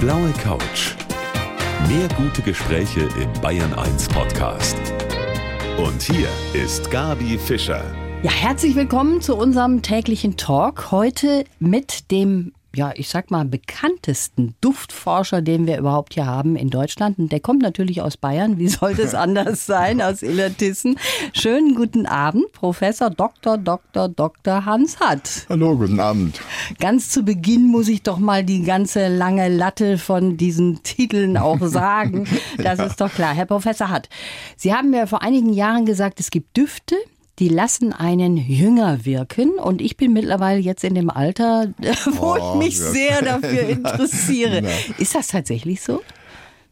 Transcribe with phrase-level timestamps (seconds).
[0.00, 0.94] blaue Couch.
[1.88, 4.76] Mehr gute Gespräche im Bayern 1 Podcast.
[5.76, 7.82] Und hier ist Gabi Fischer.
[8.22, 10.92] Ja, herzlich willkommen zu unserem täglichen Talk.
[10.92, 16.68] Heute mit dem ja, ich sag mal, bekanntesten Duftforscher, den wir überhaupt hier haben in
[16.68, 17.18] Deutschland.
[17.18, 18.58] Und der kommt natürlich aus Bayern.
[18.58, 20.02] Wie sollte es anders sein?
[20.02, 20.98] Aus Illertissen.
[21.32, 23.56] Schönen guten Abend, Professor Dr.
[23.56, 24.08] Dr.
[24.08, 24.64] Dr.
[24.66, 25.46] Hans Hatt.
[25.48, 26.40] Hallo, guten Abend.
[26.78, 31.60] Ganz zu Beginn muss ich doch mal die ganze lange Latte von diesen Titeln auch
[31.62, 32.28] sagen.
[32.58, 32.84] Das ja.
[32.84, 33.34] ist doch klar.
[33.34, 34.08] Herr Professor Hatt,
[34.56, 36.96] Sie haben mir vor einigen Jahren gesagt, es gibt Düfte,
[37.38, 39.50] die lassen einen jünger wirken.
[39.50, 41.72] Und ich bin mittlerweile jetzt in dem Alter,
[42.16, 42.90] wo oh, ich mich ja.
[42.90, 44.62] sehr dafür interessiere.
[44.98, 46.02] Ist das tatsächlich so?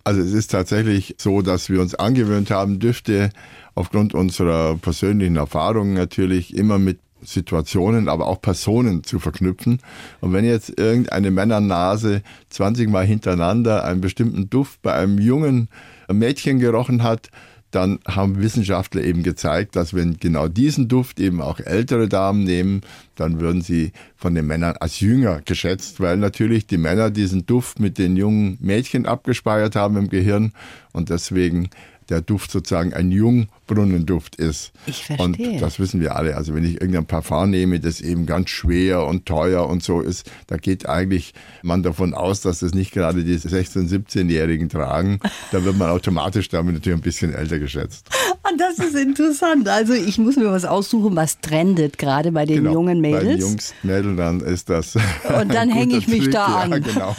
[0.04, 3.30] Also es ist tatsächlich so, dass wir uns angewöhnt haben, Düfte
[3.74, 9.80] aufgrund unserer persönlichen Erfahrungen natürlich immer mit Situationen, aber auch Personen zu verknüpfen.
[10.20, 15.68] Und wenn jetzt irgendeine Männernase 20 Mal hintereinander einen bestimmten Duft bei einem jungen
[16.08, 17.30] Mädchen gerochen hat,
[17.76, 22.80] dann haben Wissenschaftler eben gezeigt, dass wenn genau diesen Duft eben auch ältere Damen nehmen,
[23.16, 27.78] dann würden sie von den Männern als jünger geschätzt, weil natürlich die Männer diesen Duft
[27.78, 30.52] mit den jungen Mädchen abgespeichert haben im Gehirn
[30.92, 31.68] und deswegen
[32.08, 34.72] der Duft sozusagen ein Jungbrunnenduft ist.
[34.86, 35.24] Ich verstehe.
[35.24, 36.36] Und das wissen wir alle.
[36.36, 40.30] Also wenn ich irgendein Parfum nehme, das eben ganz schwer und teuer und so ist,
[40.46, 45.20] da geht eigentlich man davon aus, dass das nicht gerade die 16-, 17-Jährigen tragen.
[45.52, 48.08] Da wird man automatisch damit natürlich ein bisschen älter geschätzt.
[48.50, 49.68] Und das ist interessant.
[49.68, 53.22] Also ich muss mir was aussuchen, was trendet gerade bei den genau, jungen Mädels.
[53.22, 54.96] Bei den Jungs, Mädels, dann ist das.
[54.96, 56.32] Und dann hänge ich mich Trick.
[56.32, 56.70] da an.
[56.70, 57.16] Ja, genau.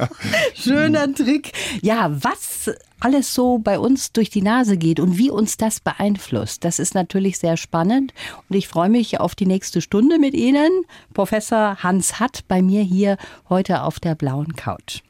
[0.54, 1.52] Schöner Trick.
[1.82, 6.64] Ja, was alles so bei uns durch die Nase geht und wie uns das beeinflusst.
[6.64, 8.12] Das ist natürlich sehr spannend
[8.48, 10.70] und ich freue mich auf die nächste Stunde mit Ihnen.
[11.14, 13.16] Professor Hans Hatt bei mir hier
[13.48, 15.02] heute auf der blauen Couch.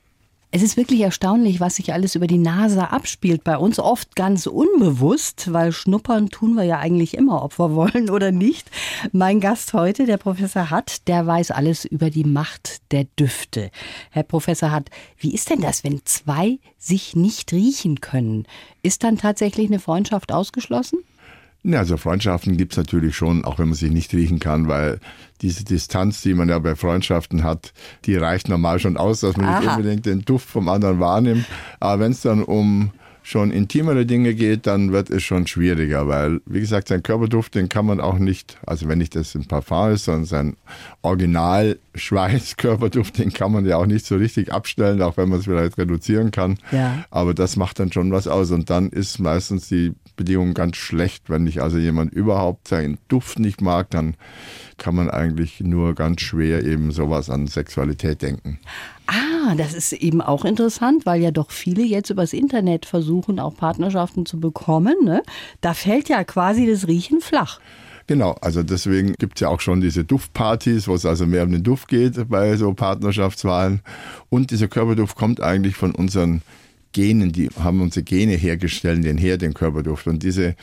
[0.57, 3.45] Es ist wirklich erstaunlich, was sich alles über die Nase abspielt.
[3.45, 8.09] Bei uns oft ganz unbewusst, weil schnuppern tun wir ja eigentlich immer, ob wir wollen
[8.09, 8.71] oder nicht.
[9.13, 13.71] Mein Gast heute, der Professor Hatt, der weiß alles über die Macht der Düfte.
[14.11, 14.89] Herr Professor Hatt,
[15.19, 18.47] wie ist denn das, wenn zwei sich nicht riechen können?
[18.83, 21.01] Ist dann tatsächlich eine Freundschaft ausgeschlossen?
[21.69, 25.01] Ja, also Freundschaften gibt's natürlich schon, auch wenn man sich nicht riechen kann, weil
[25.43, 27.73] diese Distanz, die man ja bei Freundschaften hat,
[28.05, 29.61] die reicht normal schon aus, dass man Aha.
[29.61, 31.45] nicht unbedingt den Duft vom anderen wahrnimmt.
[31.81, 32.93] Aber wenn es dann um
[33.27, 37.69] schon intimere Dinge geht, dann wird es schon schwieriger, weil, wie gesagt, sein Körperduft, den
[37.69, 40.57] kann man auch nicht, also wenn nicht das ein Parfum ist, sondern sein
[41.03, 45.47] Original Schweiß-Körperduft, den kann man ja auch nicht so richtig abstellen, auch wenn man es
[45.47, 46.61] vielleicht reduzieren kann.
[46.71, 47.05] Ja.
[47.11, 51.29] Aber das macht dann schon was aus und dann ist meistens die Bedingung ganz schlecht.
[51.29, 54.15] Wenn nicht also jemand überhaupt seinen Duft nicht mag, dann
[54.79, 58.59] kann man eigentlich nur ganz schwer eben sowas an Sexualität denken.
[59.07, 63.57] Ah, das ist eben auch interessant, weil ja doch viele jetzt übers Internet versuchen, auch
[63.57, 64.97] Partnerschaften zu bekommen.
[65.05, 65.23] Ne?
[65.61, 67.61] Da fällt ja quasi das Riechen flach.
[68.09, 71.51] Genau, also deswegen gibt es ja auch schon diese Duftpartys, wo es also mehr um
[71.51, 73.81] den Duft geht bei so Partnerschaftswahlen.
[74.29, 76.43] Und dieser Körperduft kommt eigentlich von unseren
[76.93, 80.07] Genen, die haben unsere Gene hergestellt, den her, den Körperduft.
[80.07, 80.55] Und diese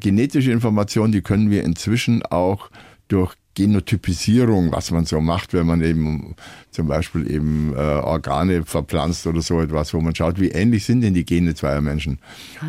[0.00, 2.70] genetische Information, die können wir inzwischen auch
[3.08, 6.36] durch Genotypisierung, was man so macht, wenn man eben
[6.70, 11.00] zum Beispiel eben äh, Organe verpflanzt oder so etwas, wo man schaut, wie ähnlich sind
[11.00, 12.18] denn die Gene zweier Menschen.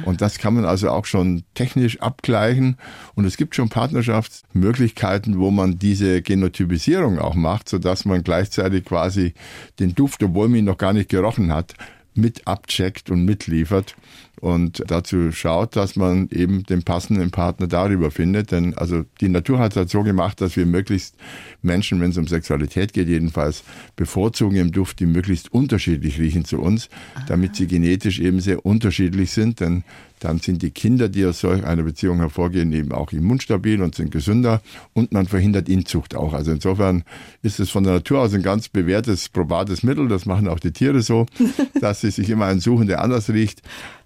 [0.06, 2.78] Und das kann man also auch schon technisch abgleichen.
[3.16, 9.34] Und es gibt schon Partnerschaftsmöglichkeiten, wo man diese Genotypisierung auch macht, sodass man gleichzeitig quasi
[9.80, 11.76] den Duft, obwohl man ihn noch gar nicht gerochen hat,
[12.18, 13.96] mit abcheckt und mitliefert
[14.40, 18.52] und dazu schaut, dass man eben den passenden Partner darüber findet.
[18.52, 21.16] Denn also die Natur hat es halt so gemacht, dass wir möglichst
[21.62, 23.64] Menschen, wenn es um Sexualität geht, jedenfalls
[23.96, 26.90] bevorzugen im Duft, die möglichst unterschiedlich riechen zu uns,
[27.28, 29.60] damit sie genetisch eben sehr unterschiedlich sind.
[29.60, 29.84] Denn
[30.20, 34.12] dann sind die Kinder, die aus solch einer Beziehung hervorgehen, eben auch immunstabil und sind
[34.12, 34.62] gesünder
[34.94, 36.34] und man verhindert Inzucht auch.
[36.34, 37.04] Also insofern
[37.42, 40.08] ist es von der Natur aus ein ganz bewährtes, probates Mittel.
[40.08, 41.26] Das machen auch die Tiere so,
[41.82, 43.62] dass sie sich immer einen suchen, der anders riecht.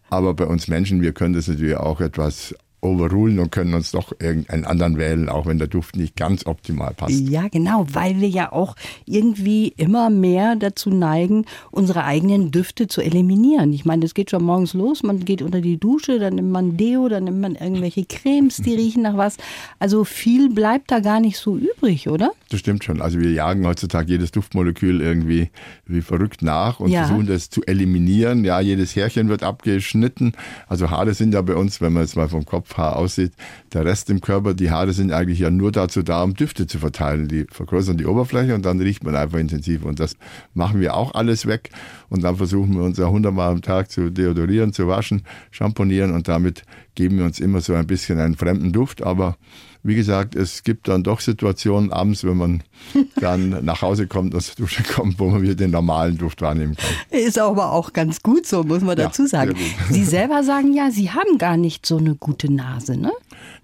[0.09, 4.11] Aber bei uns Menschen, wir können das natürlich auch etwas overrulen und können uns doch
[4.19, 7.19] irgendeinen anderen wählen, auch wenn der Duft nicht ganz optimal passt.
[7.29, 8.75] Ja, genau, weil wir ja auch
[9.05, 13.71] irgendwie immer mehr dazu neigen, unsere eigenen Düfte zu eliminieren.
[13.73, 16.77] Ich meine, das geht schon morgens los, man geht unter die Dusche, dann nimmt man
[16.77, 19.37] Deo, dann nimmt man irgendwelche Cremes, die riechen nach was.
[19.79, 22.31] Also viel bleibt da gar nicht so übrig, oder?
[22.49, 23.01] Das stimmt schon.
[23.01, 25.49] Also wir jagen heutzutage jedes Duftmolekül irgendwie
[25.85, 27.05] wie verrückt nach und ja.
[27.05, 28.43] versuchen das zu eliminieren.
[28.43, 30.33] Ja, jedes Härchen wird abgeschnitten.
[30.67, 33.33] Also Haare sind ja bei uns, wenn man jetzt mal vom Kopf Kopfhaar aussieht.
[33.73, 36.79] Der Rest im Körper, die Haare sind eigentlich ja nur dazu da, um Düfte zu
[36.79, 37.27] verteilen.
[37.27, 39.83] Die vergrößern die Oberfläche und dann riecht man einfach intensiv.
[39.83, 40.15] Und das
[40.53, 41.71] machen wir auch alles weg.
[42.09, 46.27] Und dann versuchen wir uns ja hundertmal am Tag zu deodorieren, zu waschen, schamponieren und
[46.27, 46.63] damit
[46.95, 49.03] geben wir uns immer so ein bisschen einen fremden Duft.
[49.03, 49.38] Aber
[49.83, 52.63] wie gesagt, es gibt dann doch Situationen abends, wenn man
[53.15, 56.75] dann nach Hause kommt, aus der Dusche kommt, wo man wieder den normalen Duft wahrnehmen
[56.75, 57.19] kann.
[57.19, 59.55] Ist aber auch ganz gut so, muss man dazu sagen.
[59.89, 63.11] Sie selber sagen ja, Sie haben gar nicht so eine gute Nase, ne?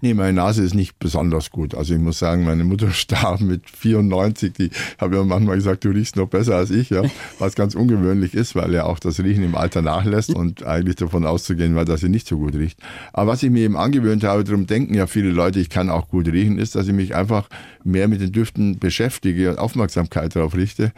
[0.00, 1.74] Nee, meine Nase ist nicht besonders gut.
[1.74, 4.52] Also ich muss sagen, meine Mutter starb mit 94.
[4.52, 7.02] Die habe ja manchmal gesagt, du riechst noch besser als ich, ja.
[7.38, 11.26] Was ganz ungewöhnlich ist, weil ja auch das Riechen im Alter nachlässt und eigentlich davon
[11.26, 12.78] auszugehen war, dass sie nicht so gut riecht.
[13.12, 16.07] Aber was ich mir eben angewöhnt habe, darum denken ja viele Leute, ich kann auch
[16.08, 17.48] gut riechen, ist, dass ich mich einfach
[17.84, 20.92] mehr mit den Düften beschäftige und Aufmerksamkeit darauf richte.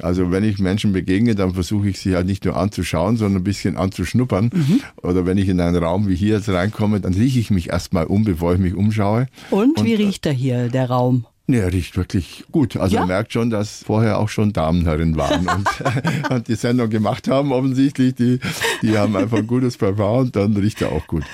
[0.00, 3.44] Also wenn ich Menschen begegne, dann versuche ich sie halt nicht nur anzuschauen, sondern ein
[3.44, 4.50] bisschen anzuschnuppern.
[4.52, 4.80] Mhm.
[5.02, 8.06] Oder wenn ich in einen Raum wie hier jetzt reinkomme, dann rieche ich mich erstmal
[8.06, 9.26] um, bevor ich mich umschaue.
[9.50, 11.26] Und, und wie riecht er hier, der Raum?
[11.50, 12.76] Er riecht wirklich gut.
[12.76, 13.00] Also ja?
[13.00, 15.68] man merkt schon, dass vorher auch schon Damen darin waren und,
[16.30, 18.14] und die Sendung gemacht haben offensichtlich.
[18.14, 18.38] Die,
[18.82, 21.24] die haben einfach ein gutes Parfum und dann riecht er auch gut.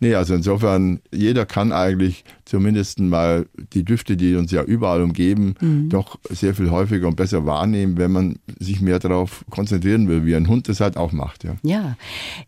[0.00, 5.54] Nee, also insofern, jeder kann eigentlich zumindest mal die Düfte, die uns ja überall umgeben,
[5.60, 5.90] mhm.
[5.90, 10.34] doch sehr viel häufiger und besser wahrnehmen, wenn man sich mehr darauf konzentrieren will, wie
[10.34, 11.44] ein Hund das halt auch macht.
[11.44, 11.96] Ja, ja.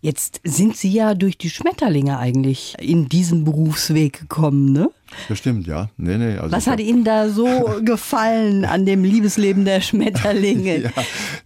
[0.01, 4.91] jetzt sind Sie ja durch die Schmetterlinge eigentlich in diesen Berufsweg gekommen, ne?
[5.29, 5.91] Das stimmt, ja.
[5.97, 7.47] Nee, nee, also Was hat Ihnen da so
[7.85, 10.83] gefallen an dem Liebesleben der Schmetterlinge?
[10.83, 10.91] ja,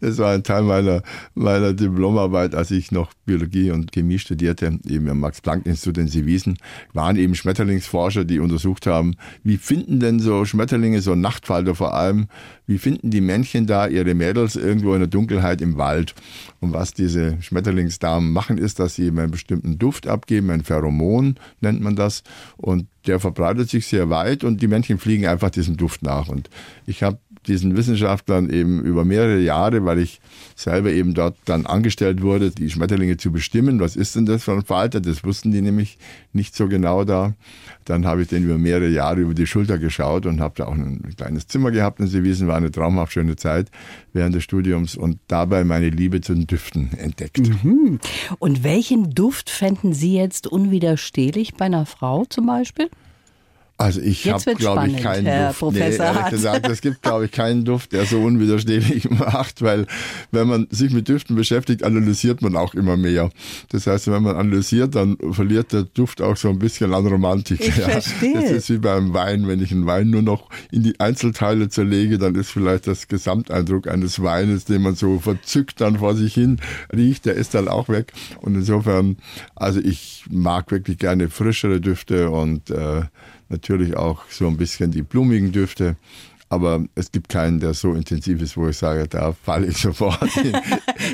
[0.01, 1.03] das war ein Teil meiner,
[1.35, 6.59] meiner Diplomarbeit, als ich noch Biologie und Chemie studierte, eben am Max-Planck-Institut in Seewiesen,
[6.93, 12.27] waren eben Schmetterlingsforscher, die untersucht haben, wie finden denn so Schmetterlinge, so Nachtfalter vor allem,
[12.67, 16.15] wie finden die Männchen da ihre Mädels irgendwo in der Dunkelheit im Wald?
[16.61, 21.81] Und was diese Schmetterlingsdamen machen, ist, dass sie einen bestimmten Duft abgeben, ein Pheromon nennt
[21.81, 22.23] man das.
[22.57, 26.29] Und der verbreitet sich sehr weit und die Männchen fliegen einfach diesem Duft nach.
[26.29, 26.51] Und
[26.87, 30.21] ich habe diesen Wissenschaftlern eben über mehrere Jahre, weil ich
[30.55, 33.81] selber eben dort dann angestellt wurde, die Schmetterlinge zu bestimmen.
[33.81, 35.01] Was ist denn das für ein Falter?
[35.01, 35.99] Das wussten die nämlich
[36.33, 37.35] nicht so genau da.
[37.85, 40.75] Dann habe ich den über mehrere Jahre über die Schulter geschaut und habe da auch
[40.75, 42.49] ein kleines Zimmer gehabt in Seewiesen.
[42.49, 43.71] War eine traumhaft schöne Zeit
[44.13, 47.39] während des Studiums und dabei meine Liebe zu den Düften entdeckt.
[47.39, 48.01] Mhm.
[48.39, 52.89] Und welchen Duft fänden Sie jetzt unwiderstehlich bei einer Frau zum Beispiel?
[53.79, 55.59] Also ich habe, glaube ich, keinen Herr Duft.
[55.59, 59.87] Professor nee, ehrlich gesagt, es gibt, glaube ich, keinen Duft, der so unwiderstehlich macht, weil
[60.31, 63.31] wenn man sich mit Düften beschäftigt, analysiert man auch immer mehr.
[63.69, 67.61] Das heißt, wenn man analysiert, dann verliert der Duft auch so ein bisschen an Romantik.
[67.61, 67.91] Ich ja.
[67.91, 68.33] verstehe.
[68.35, 69.47] Das ist wie beim Wein.
[69.47, 73.89] Wenn ich einen Wein nur noch in die Einzelteile zerlege, dann ist vielleicht das Gesamteindruck
[73.89, 76.61] eines Weines, den man so verzückt dann vor sich hin
[76.95, 78.13] riecht, der ist dann auch weg.
[78.41, 79.19] Und insofern,
[79.55, 83.03] also ich mag wirklich gerne frischere Düfte und äh,
[83.49, 85.97] natürlich auch so ein bisschen die blumigen Düfte.
[86.49, 90.23] Aber es gibt keinen, der so intensiv ist, wo ich sage, da falle ich sofort
[90.37, 90.55] in,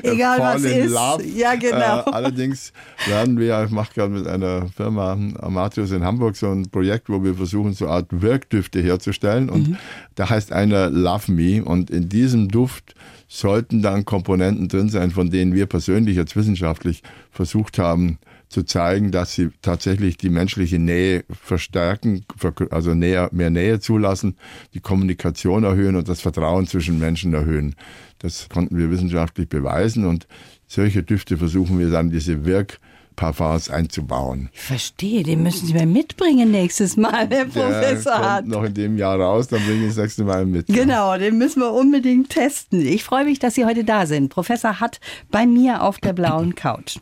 [0.03, 0.93] Egal was ist.
[0.93, 1.25] Love.
[1.25, 2.01] Ja, genau.
[2.01, 2.73] Äh, allerdings
[3.07, 7.25] werden wir, ich mache gerade mit einer Firma Amatius in Hamburg so ein Projekt, wo
[7.25, 9.49] wir versuchen, so eine Art Wirkdüfte herzustellen.
[9.49, 9.77] Und mhm.
[10.17, 11.65] da heißt einer Love Me.
[11.65, 12.95] Und in diesem Duft
[13.27, 18.19] sollten dann Komponenten drin sein, von denen wir persönlich jetzt wissenschaftlich versucht haben,
[18.53, 22.25] zu zeigen, dass sie tatsächlich die menschliche Nähe verstärken,
[22.71, 24.37] also näher, mehr Nähe zulassen,
[24.75, 27.75] die Kommunikation erhöhen und das Vertrauen zwischen Menschen erhöhen.
[28.19, 30.27] Das konnten wir wissenschaftlich beweisen und
[30.67, 32.79] solche Düfte versuchen wir dann diese Wirk
[33.17, 34.49] Parfums einzubauen.
[34.53, 38.75] Ich verstehe, den müssen Sie mir mitbringen nächstes Mal, Herr Professor Der kommt noch in
[38.75, 40.67] dem Jahr raus, dann bringe ich das nächste Mal mit.
[40.67, 42.81] Genau, den müssen wir unbedingt testen.
[42.81, 44.31] Ich freue mich, dass Sie heute da sind.
[44.31, 46.99] Professor Hatt bei mir auf der blauen Couch.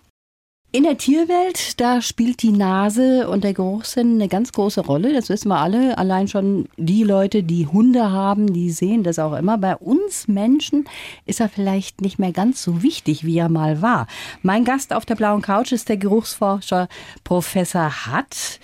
[0.73, 5.13] In der Tierwelt, da spielt die Nase und der Geruchssinn eine ganz große Rolle.
[5.13, 5.99] Das wissen wir alle.
[5.99, 9.59] Allein schon die Leute, die Hunde haben, die sehen das auch immer.
[9.59, 10.89] Bei uns Menschen
[11.27, 14.07] ist er vielleicht nicht mehr ganz so wichtig, wie er mal war.
[14.43, 16.87] Mein Gast auf der blauen Couch ist der Geruchsforscher
[17.25, 18.61] Professor Hatt.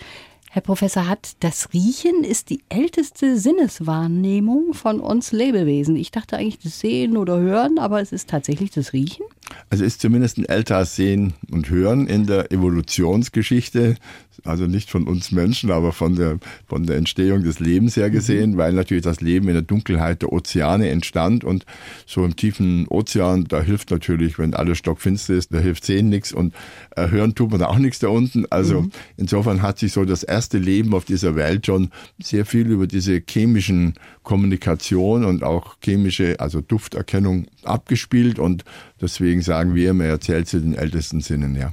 [0.57, 5.97] Herr Professor Hatt, das Riechen ist die älteste Sinneswahrnehmung von uns Lebewesen.
[5.97, 9.27] Ich dachte eigentlich das Sehen oder Hören, aber es ist tatsächlich das Riechen?
[9.69, 13.97] Also ist zumindest ein älteres Sehen und Hören in der Evolutionsgeschichte,
[14.45, 18.53] also nicht von uns Menschen, aber von der, von der Entstehung des Lebens her gesehen,
[18.53, 18.57] mhm.
[18.57, 21.65] weil natürlich das Leben in der Dunkelheit der Ozeane entstand und
[22.07, 26.33] so im tiefen Ozean, da hilft natürlich, wenn alles stockfinster ist, da hilft Sehen nichts
[26.33, 26.55] und
[26.97, 28.47] äh, Hören tut man auch nichts da unten.
[28.51, 28.91] Also mhm.
[29.17, 33.23] insofern hat sich so das erste Leben auf dieser Welt schon sehr viel über diese
[33.27, 38.65] chemischen Kommunikation und auch chemische, also Dufterkennung abgespielt und
[39.01, 41.73] deswegen sagen wir immer, er zählt zu den ältesten Sinnen, ja.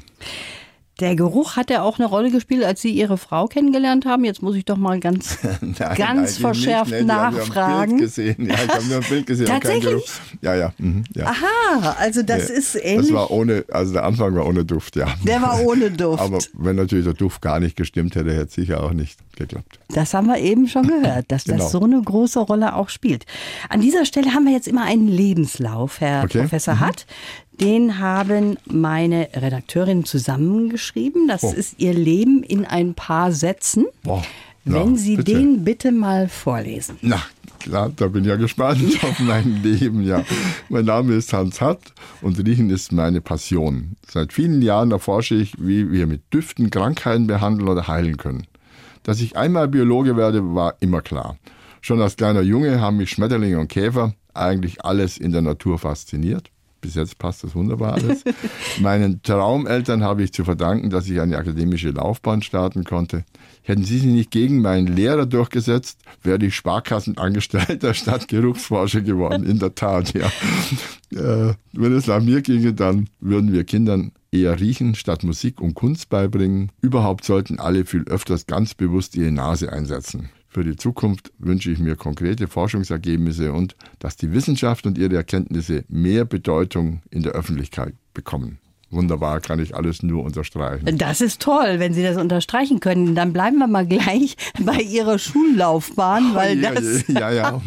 [0.99, 4.23] Der Geruch hat ja auch eine Rolle gespielt, als Sie Ihre Frau kennengelernt haben.
[4.25, 7.09] Jetzt muss ich doch mal ganz, Nein, ganz verschärft nicht.
[7.09, 7.81] Haben nachfragen.
[7.93, 8.45] Ein Bild gesehen.
[8.47, 9.47] Ja, ich habe nur ein Bild gesehen.
[9.47, 10.03] Tatsächlich?
[10.41, 10.73] Ja, ja.
[10.77, 11.25] Mhm, ja.
[11.25, 13.07] Aha, also das Nee, ist ähnlich.
[13.09, 15.07] Das war ohne, also der Anfang war ohne Duft, ja.
[15.25, 16.21] Der war ohne Duft.
[16.21, 19.79] Aber wenn natürlich der Duft gar nicht gestimmt hätte, hätte es sicher auch nicht geklappt.
[19.89, 21.57] Das haben wir eben schon gehört, dass Genau.
[21.57, 23.25] das so eine große Rolle auch spielt.
[23.69, 26.37] An dieser Stelle haben wir jetzt immer einen Lebenslauf, Herr Okay.
[26.37, 26.41] Mhm.
[26.43, 27.05] Professor Hatt.
[27.59, 31.27] Den haben meine Redakteurinnen zusammengeschrieben.
[31.27, 31.53] Das Oh.
[31.53, 33.85] ist Ihr Leben in ein paar Sätzen.
[34.03, 34.23] Boah.
[34.65, 35.33] Wenn Na, Sie bitte.
[35.33, 36.95] den bitte mal vorlesen.
[37.01, 37.21] Na,
[37.59, 40.23] klar, da bin ich ja gespannt auf mein Leben, ja.
[40.69, 41.81] Mein Name ist Hans Hatt
[42.21, 43.97] und Riechen ist meine Passion.
[44.09, 48.47] Seit vielen Jahren erforsche ich, wie wir mit Düften Krankheiten behandeln oder heilen können.
[49.03, 51.37] Dass ich einmal Biologe werde, war immer klar.
[51.81, 56.49] Schon als kleiner Junge haben mich Schmetterlinge und Käfer, eigentlich alles in der Natur fasziniert.
[56.83, 58.25] Bis jetzt passt das wunderbar alles.
[58.81, 63.23] Meinen Traumeltern habe ich zu verdanken, dass ich eine akademische Laufbahn starten konnte.
[63.61, 69.45] Hätten sie sich nicht gegen meinen Lehrer durchgesetzt, wäre ich Sparkassenangestellter statt Geruchsforscher geworden.
[69.45, 70.29] In der Tat, ja.
[71.13, 75.75] Äh, wenn es nach mir ginge, dann würden wir Kindern eher riechen statt Musik und
[75.75, 76.71] Kunst beibringen.
[76.81, 80.29] Überhaupt sollten alle viel öfters ganz bewusst ihre Nase einsetzen.
[80.53, 85.83] Für die Zukunft wünsche ich mir konkrete Forschungsergebnisse und dass die Wissenschaft und ihre Erkenntnisse
[85.87, 88.59] mehr Bedeutung in der Öffentlichkeit bekommen.
[88.91, 90.99] Wunderbar, kann ich alles nur unterstreichen.
[90.99, 93.15] Das ist toll, wenn Sie das unterstreichen können.
[93.15, 97.59] Dann bleiben wir mal gleich bei Ihrer Schullaufbahn, weil Ja, das, ja, ja.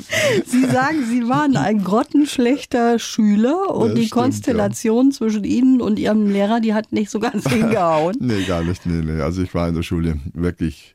[0.44, 5.98] Sie sagen, Sie waren ein grottenschlechter Schüler und Das die stimmt, Konstellation zwischen Ihnen und
[5.98, 8.16] Ihrem Lehrer, die hat nicht so ganz hingehauen.
[8.20, 8.84] Nee, gar nicht.
[8.84, 9.22] Nee, nee.
[9.22, 10.94] Also ich war in der Schule wirklich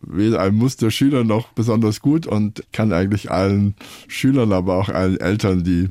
[0.00, 3.74] weder ein Musterschüler noch besonders gut und kann eigentlich allen
[4.06, 5.88] Schülern, aber auch allen Eltern, die,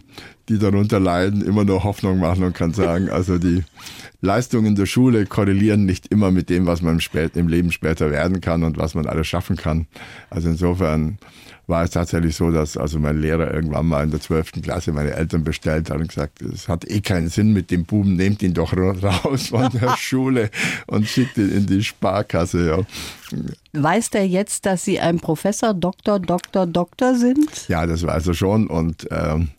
[0.50, 3.64] die darunter leiden, immer nur Hoffnung machen und kann sagen, also die
[4.22, 8.10] Leistungen der Schule korrelieren nicht immer mit dem, was man im, spät, im Leben später
[8.10, 9.88] werden kann und was man alles schaffen kann.
[10.30, 11.20] Also insofern
[11.68, 14.64] war es tatsächlich so, dass also mein Lehrer irgendwann mal in der 12.
[14.64, 18.16] Klasse meine Eltern bestellt hat und gesagt, es hat eh keinen Sinn mit dem Buben,
[18.16, 20.50] nehmt ihn doch raus von der Schule
[20.88, 22.68] und schickt ihn in die Sparkasse.
[22.70, 22.80] Ja.
[23.74, 27.68] Weiß der jetzt, dass Sie ein Professor, Doktor, Doktor, Doktor sind?
[27.68, 28.68] Ja, das weiß er schon.
[28.68, 29.50] Und ähm,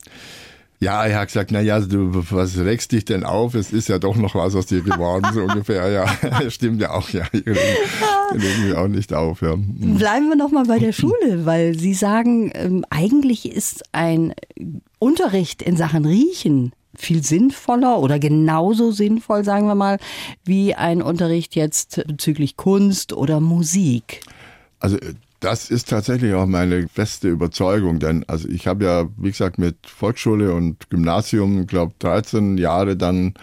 [0.80, 3.54] ja, er hat gesagt, na ja, du, was regst dich denn auf?
[3.54, 5.90] Es ist ja doch noch was aus dir geworden, so ungefähr.
[5.90, 7.08] Ja, stimmt ja auch.
[7.10, 9.42] Ja, reg mich auch nicht auf.
[9.42, 9.56] Ja.
[9.56, 14.34] Bleiben wir noch mal bei der Schule, weil Sie sagen, ähm, eigentlich ist ein
[15.00, 19.98] Unterricht in Sachen Riechen viel sinnvoller oder genauso sinnvoll, sagen wir mal,
[20.44, 24.20] wie ein Unterricht jetzt bezüglich Kunst oder Musik.
[24.80, 24.96] Also
[25.40, 29.86] das ist tatsächlich auch meine feste Überzeugung, denn also ich habe ja, wie gesagt, mit
[29.86, 33.34] Volksschule und Gymnasium, glaube 13 Jahre dann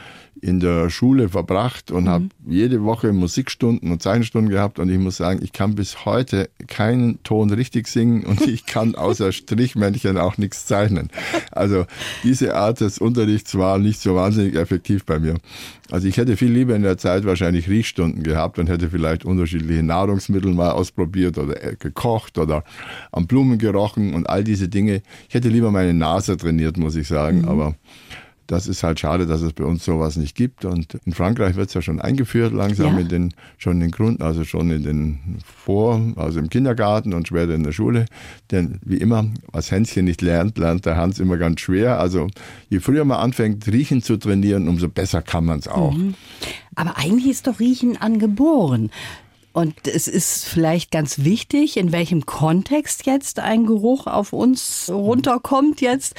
[0.41, 5.17] in der Schule verbracht und habe jede Woche Musikstunden und Zeichenstunden gehabt und ich muss
[5.17, 10.37] sagen, ich kann bis heute keinen Ton richtig singen und ich kann außer Strichmännchen auch
[10.37, 11.09] nichts zeichnen.
[11.51, 11.85] Also
[12.23, 15.35] diese Art des Unterrichts war nicht so wahnsinnig effektiv bei mir.
[15.91, 19.83] Also ich hätte viel lieber in der Zeit wahrscheinlich Riechstunden gehabt und hätte vielleicht unterschiedliche
[19.83, 22.63] Nahrungsmittel mal ausprobiert oder äh, gekocht oder
[23.11, 25.01] am Blumen gerochen und all diese Dinge.
[25.29, 27.75] Ich hätte lieber meine Nase trainiert, muss ich sagen, aber
[28.47, 30.65] das ist halt schade, dass es bei uns sowas nicht gibt.
[30.65, 32.99] Und in Frankreich wird es ja schon eingeführt, langsam Ja.
[33.01, 37.27] in den, schon in den Grund, also schon in den Vor-, also im Kindergarten und
[37.27, 38.05] später in der Schule.
[38.51, 41.99] Denn wie immer, was Hänschen nicht lernt, lernt der Hans immer ganz schwer.
[41.99, 42.27] Also
[42.69, 45.95] je früher man anfängt, Riechen zu trainieren, umso besser kann man es auch.
[46.75, 48.91] Aber eigentlich ist doch Riechen angeboren.
[49.55, 55.79] Und es ist vielleicht ganz wichtig, in welchem Kontext jetzt ein Geruch auf uns runterkommt
[55.79, 56.13] jetzt.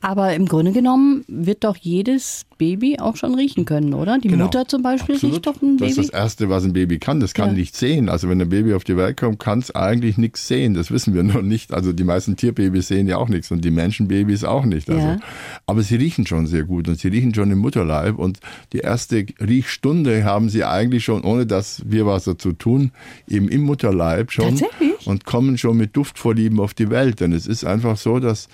[0.00, 4.18] Aber im Grunde genommen wird doch jedes Baby auch schon riechen können, oder?
[4.18, 4.44] Die Genau.
[4.44, 5.36] Mutter zum Beispiel Absolut.
[5.36, 6.08] riecht doch ein Das ist Baby.
[6.08, 7.20] das Erste, was ein Baby kann.
[7.20, 7.54] Das kann Ja.
[7.54, 8.08] nicht sehen.
[8.08, 10.74] Also wenn ein Baby auf die Welt kommt, kann es eigentlich nichts sehen.
[10.74, 11.72] Das wissen wir noch nicht.
[11.72, 14.90] Also die meisten Tierbabys sehen ja auch nichts und die Menschenbabys auch nicht.
[14.90, 15.00] Also.
[15.00, 15.18] Ja.
[15.66, 18.18] Aber sie riechen schon sehr gut und sie riechen schon im Mutterleib.
[18.18, 18.40] Und
[18.72, 22.90] die erste Riechstunde haben sie eigentlich schon, ohne dass wir was dazu tun,
[23.28, 24.56] eben im Mutterleib schon.
[24.56, 25.06] Tatsächlich?
[25.06, 27.20] Und kommen schon mit Duftvorlieben auf die Welt.
[27.20, 28.48] Denn es ist einfach so, dass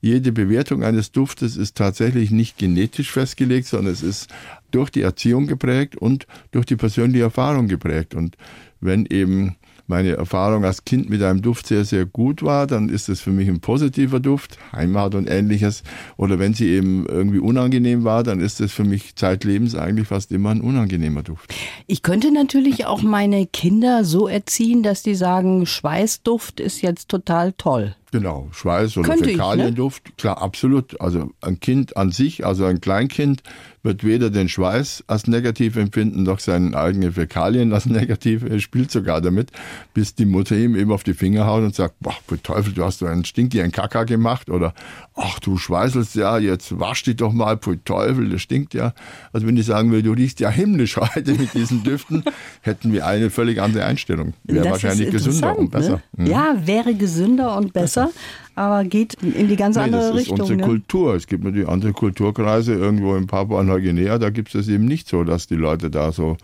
[0.00, 4.30] jede Bewertung eines Duftes ist tatsächlich nicht genetisch festgelegt, sondern es ist
[4.70, 8.14] durch die Erziehung geprägt und durch die persönliche Erfahrung geprägt.
[8.14, 8.36] Und
[8.80, 9.56] wenn eben
[9.90, 13.30] meine Erfahrung als Kind mit einem Duft sehr, sehr gut war, dann ist es für
[13.30, 15.82] mich ein positiver Duft, Heimat und ähnliches.
[16.16, 20.32] Oder wenn sie eben irgendwie unangenehm war, dann ist es für mich zeitlebens eigentlich fast
[20.32, 21.52] immer ein unangenehmer Duft.
[21.86, 27.52] Ich könnte natürlich auch meine Kinder so erziehen, dass die sagen, Schweißduft ist jetzt total
[27.52, 27.96] toll.
[28.12, 29.42] Genau, Schweiß oder Könnte ich, ne?
[29.42, 31.00] Fäkalienduft, klar, absolut.
[31.00, 33.42] Also ein Kind an sich, also ein Kleinkind,
[33.82, 38.42] wird weder den Schweiß als negativ empfinden, noch seine eigenen Fäkalien als negativ.
[38.42, 39.50] Er spielt sogar damit,
[39.94, 42.84] bis die Mutter ihm eben auf die Finger haut und sagt, boah, für Teufel, du
[42.84, 44.74] hast so einen Stinky, einen Kaka gemacht oder
[45.14, 48.92] ach, du schweißelst ja, jetzt wasch dich doch mal, für Teufel, das stinkt ja.
[49.32, 52.24] Also wenn ich sagen will, du riechst ja himmlisch heute mit diesen Düften,
[52.60, 54.34] hätten wir eine völlig andere Einstellung.
[54.44, 56.02] Wäre wahrscheinlich gesünder und interessant, besser.
[56.16, 56.30] Ne?
[56.30, 58.10] Ja, wäre gesünder und besser,
[58.54, 60.40] aber geht in die ganz Nee, andere das ist Richtung.
[60.40, 60.64] unsere Ne?
[60.64, 61.14] Kultur.
[61.14, 65.24] Es gibt natürlich andere Kulturkreise, irgendwo in Papua-Neuguinea, da gibt es das eben nicht so,
[65.24, 66.36] dass die Leute da so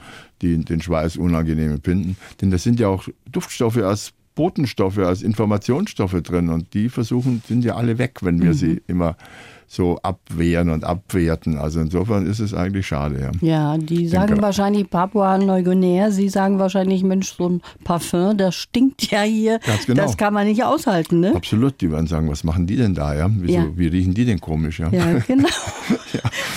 [0.42, 2.16] die, den Schweiß unangenehm empfinden.
[2.40, 7.64] Denn da sind ja auch Duftstoffe als Botenstoffe, als Informationsstoffe drin und die versuchen, sind
[7.64, 8.42] ja alle weg, wenn Mhm.
[8.42, 9.16] wir sie immer
[9.68, 11.58] so abwehren und abwerten.
[11.58, 13.30] Also insofern ist es eigentlich schade.
[13.42, 13.48] Ja.
[13.72, 19.10] Ja, die sagen Denke- wahrscheinlich Papua-Neuguinea, sie sagen wahrscheinlich, Mensch, so ein Parfum, das stinkt
[19.10, 19.58] ja hier.
[19.86, 20.02] Genau.
[20.02, 21.34] Das kann man nicht aushalten, ne?
[21.34, 23.14] Absolut, die werden sagen, was machen die denn da?
[23.14, 23.28] Ja?
[23.32, 23.66] Wieso, Ja.
[23.74, 24.78] Wie riechen die denn komisch?
[24.78, 24.88] Ja?
[24.90, 25.48] Ja, genau.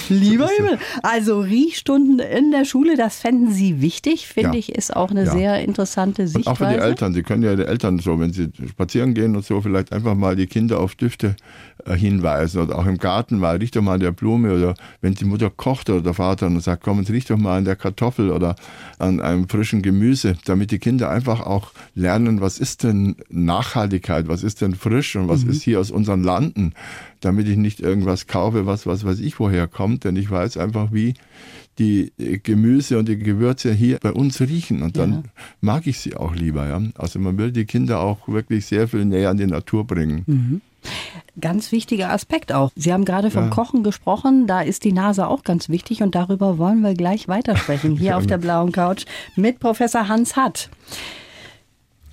[0.10, 0.78] Lieber Himmel.
[1.04, 4.60] Also Riechstunden in der Schule, das fänden Sie wichtig, finde Ja.
[4.60, 5.32] ich, ist auch eine Ja.
[5.32, 6.51] sehr interessante Und Sichtweise.
[6.51, 9.46] auch für die Eltern, sie können ja die Eltern so, wenn sie spazieren gehen und
[9.46, 11.36] so, vielleicht einfach mal die Kinder auf Düfte
[11.86, 15.13] äh, hinweisen oder auch im Garten mal, riech doch mal an der Blume oder wenn
[15.15, 17.75] die Mutter kocht oder der Vater und sagt, komm, jetzt riech doch mal an der
[17.75, 18.56] Kartoffel oder
[19.00, 24.44] an einem frischen Gemüse, damit die Kinder einfach auch lernen, was ist denn Nachhaltigkeit, was
[24.44, 26.74] ist denn frisch und was ist hier aus unseren Landen,
[27.22, 30.91] damit ich nicht irgendwas kaufe, was, was weiß ich woher kommt, denn ich weiß einfach,
[30.91, 31.13] wie
[31.77, 35.24] die äh, Gemüse und die Gewürze hier bei uns riechen und dann Ja.
[35.62, 36.68] mag ich sie auch lieber.
[36.68, 36.82] Ja?
[36.96, 40.62] Also man will die Kinder auch wirklich sehr viel näher an die Natur bringen.
[41.39, 42.71] Ganz wichtiger Aspekt auch.
[42.75, 43.50] Sie haben gerade vom Ja.
[43.50, 47.98] Kochen gesprochen, da ist die Nase auch ganz wichtig und darüber wollen wir gleich weitersprechen,
[47.98, 49.05] hier auf der blauen Couch
[49.36, 50.69] mit Professor Hans Hatt.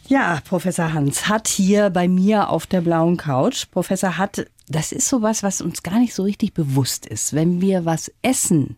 [0.09, 3.67] Ja, Professor Hans Hatt hier bei mir auf der blauen Couch.
[3.73, 7.33] Professor Hatt, das ist sowas, was uns gar nicht so richtig bewusst ist.
[7.35, 8.77] Wenn wir was essen,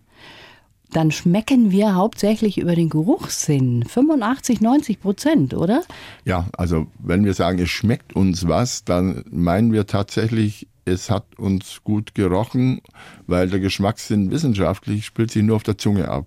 [0.92, 3.85] dann schmecken wir hauptsächlich über den Geruchssinn.
[3.85, 5.83] 85, 90 Prozent, oder?
[6.25, 11.38] Ja, also wenn wir sagen, es schmeckt uns was, dann meinen wir tatsächlich, es hat
[11.38, 12.80] uns gut gerochen,
[13.26, 16.26] weil der Geschmackssinn wissenschaftlich spielt sich nur auf der Zunge ab.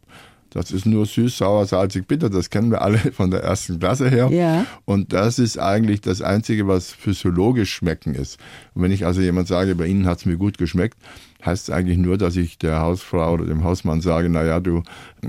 [0.51, 2.29] Das ist nur süß, sauer, salzig, bitter.
[2.29, 4.29] Das kennen wir alle von der ersten Klasse her.
[4.31, 4.65] Ja.
[4.83, 8.37] Und das ist eigentlich das Einzige, was physiologisch schmecken ist.
[8.73, 10.97] Und wenn ich also jemand sage, bei Ihnen hat es mir gut geschmeckt,
[11.45, 14.83] heißt es eigentlich nur, dass ich der Hausfrau oder dem Hausmann sage, naja, du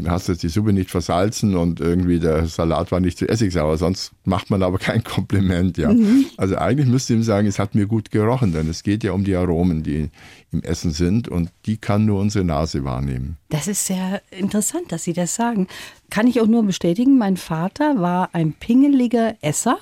[0.06, 4.12] hast jetzt die Suppe nicht versalzen und irgendwie der Salat war nicht zu essigsauer, sonst
[4.24, 5.94] macht man aber kein Kompliment, ja.
[6.36, 9.12] Also eigentlich müsste ich ihm sagen, es hat mir gut gerochen, denn es geht ja
[9.12, 10.10] um die Aromen, die
[10.52, 13.36] im Essen sind und die kann nur unsere Nase wahrnehmen.
[13.48, 15.66] Das ist sehr interessant, dass Sie das sagen.
[16.10, 19.78] Kann ich auch nur bestätigen, mein Vater war ein pingeliger Esser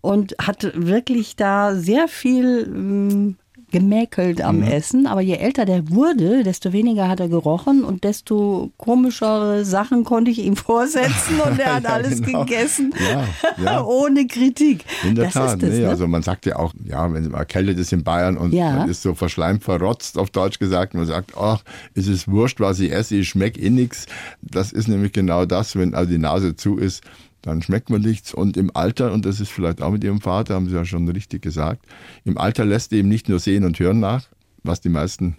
[0.00, 3.36] und hat wirklich da sehr viel ähm,
[3.74, 5.08] gemäkelt am Essen.
[5.08, 10.30] Aber je älter der wurde, desto weniger hat er gerochen und desto komischere Sachen konnte
[10.30, 12.44] ich ihm vorsetzen und er hat Ja, alles genau.
[12.44, 12.94] gegessen.
[13.10, 13.24] Ja,
[13.64, 13.84] ja.
[14.00, 14.84] Ohne Kritik.
[15.02, 15.88] In der das Tat, ist das, nee, ne?
[15.88, 19.02] also man sagt ja auch, ja, wenn man erkältet ist in Bayern und man ist
[19.02, 23.16] so verschleimt, verrotzt, auf Deutsch gesagt, man sagt, ach, es ist wurscht, was ich esse,
[23.16, 24.06] ich schmecke eh nichts.
[24.40, 27.02] Das ist nämlich genau das, wenn also die Nase zu ist,
[27.44, 28.32] dann schmeckt man nichts.
[28.32, 31.08] Und im Alter, und das ist vielleicht auch mit Ihrem Vater, haben Sie ja schon
[31.08, 31.86] richtig gesagt,
[32.24, 34.28] im Alter lässt eben nicht nur Sehen und Hören nach,
[34.62, 35.36] was die meisten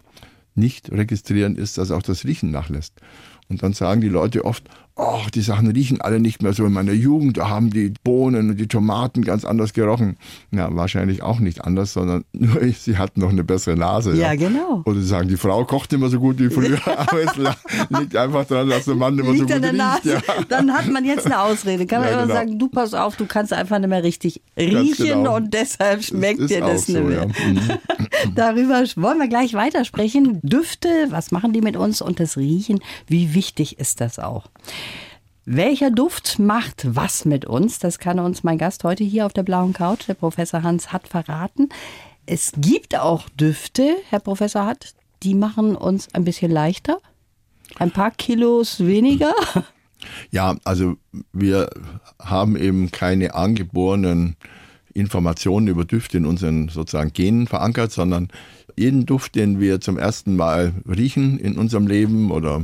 [0.54, 2.94] nicht registrieren, ist, dass auch das Riechen nachlässt.
[3.50, 4.64] Und dann sagen die Leute oft,
[4.96, 6.66] oh, die Sachen riechen alle nicht mehr so.
[6.66, 10.18] In meiner Jugend, da haben die Bohnen und die Tomaten ganz anders gerochen.
[10.52, 14.16] Ja, wahrscheinlich auch nicht anders, sondern nur sie hatten noch eine bessere Nase.
[14.16, 14.84] Ja, genau.
[14.86, 17.36] Oder sie sagen, die Frau kocht immer so gut wie früher, aber es
[17.90, 20.06] liegt einfach daran, dass der Mann immer Liegt so an gut der riecht.
[20.06, 20.22] Ja.
[20.50, 21.86] Dann hat man jetzt eine Ausrede.
[21.86, 22.36] Kann man Ja, immer genau.
[22.36, 25.36] sagen, du pass auf, du kannst einfach nicht mehr richtig riechen genau.
[25.38, 27.28] und deshalb schmeckt dir das so, nicht mehr.
[27.28, 27.46] ja.
[27.48, 27.60] Mhm.
[28.36, 30.40] Darüber wollen wir gleich weitersprechen.
[30.42, 34.46] Düfte, was machen die mit uns und das Riechen, wie wichtig ist das auch?
[35.48, 37.78] Welcher Duft macht was mit uns?
[37.78, 41.08] Das kann uns mein Gast heute hier auf der blauen Couch, der Professor Hans, hat
[41.08, 41.70] verraten.
[42.26, 46.98] Es gibt auch Düfte, Herr Professor Hatt, die machen uns ein bisschen leichter.
[47.78, 49.34] Ein paar Kilos weniger.
[50.30, 50.98] Ja, also
[51.32, 51.70] wir
[52.20, 54.36] haben eben keine angeborenen
[54.94, 58.28] Informationen über Düfte in unseren sozusagen Genen verankert, sondern
[58.78, 62.64] jeden Duft, den wir zum ersten Mal riechen in unserem Leben oder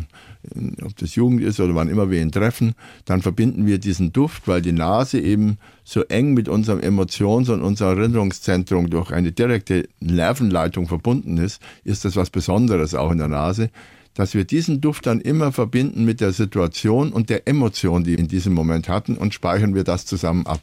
[0.56, 2.74] in, ob das Jugend ist oder wann immer wir ihn treffen,
[3.06, 7.62] dann verbinden wir diesen Duft, weil die Nase eben so eng mit unserem Emotions- und
[7.62, 13.28] unserem Erinnerungszentrum durch eine direkte Nervenleitung verbunden ist, ist das was Besonderes auch in der
[13.28, 13.70] Nase
[14.14, 18.20] dass wir diesen Duft dann immer verbinden mit der Situation und der Emotion, die wir
[18.20, 20.62] in diesem Moment hatten und speichern wir das zusammen ab.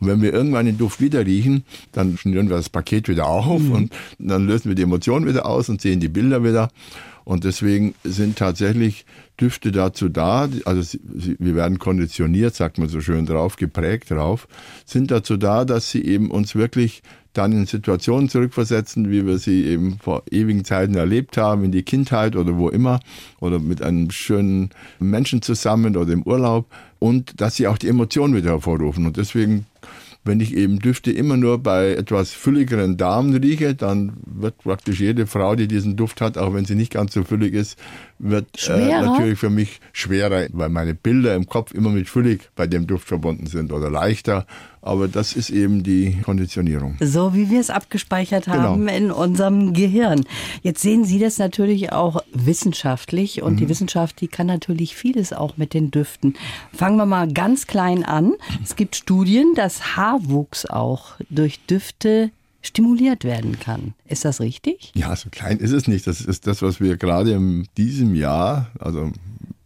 [0.00, 3.60] Und wenn wir irgendwann den Duft wieder riechen, dann schnüren wir das Paket wieder auf
[3.60, 3.72] mhm.
[3.72, 6.70] und dann lösen wir die Emotionen wieder aus und sehen die Bilder wieder.
[7.24, 9.04] Und deswegen sind tatsächlich
[9.38, 14.48] Düfte dazu da, also sie, wir werden konditioniert, sagt man so schön drauf, geprägt drauf,
[14.86, 17.02] sind dazu da, dass sie eben uns wirklich
[17.34, 21.82] dann in Situationen zurückversetzen, wie wir sie eben vor ewigen Zeiten erlebt haben, in die
[21.82, 23.00] Kindheit oder wo immer,
[23.40, 26.66] oder mit einem schönen Menschen zusammen oder im Urlaub,
[26.98, 29.06] und dass sie auch die Emotionen wieder hervorrufen.
[29.06, 29.66] Und deswegen
[30.28, 35.26] wenn ich eben Düfte immer nur bei etwas fülligeren Damen rieche, dann wird praktisch jede
[35.26, 37.78] Frau, die diesen Duft hat, auch wenn sie nicht ganz so füllig ist,
[38.18, 42.66] wird äh, natürlich für mich schwerer, weil meine Bilder im Kopf immer mit füllig bei
[42.66, 44.46] dem Duft verbunden sind oder leichter.
[44.80, 46.96] Aber das ist eben die Konditionierung.
[47.00, 48.56] So wie wir es abgespeichert genau.
[48.58, 48.96] haben genau.
[48.96, 50.24] in unserem Gehirn.
[50.62, 53.56] Jetzt sehen Sie das natürlich auch wissenschaftlich und mhm.
[53.58, 56.34] die Wissenschaft, die kann natürlich vieles auch mit den Düften.
[56.72, 58.34] Fangen wir mal ganz klein an.
[58.62, 63.94] Es gibt Studien, dass Haarwuchs auch durch Düfte stimuliert werden kann.
[64.04, 64.92] Ist das richtig?
[64.94, 66.06] Ja, so klein ist es nicht.
[66.06, 69.12] Das ist das, was wir gerade in diesem Jahr, also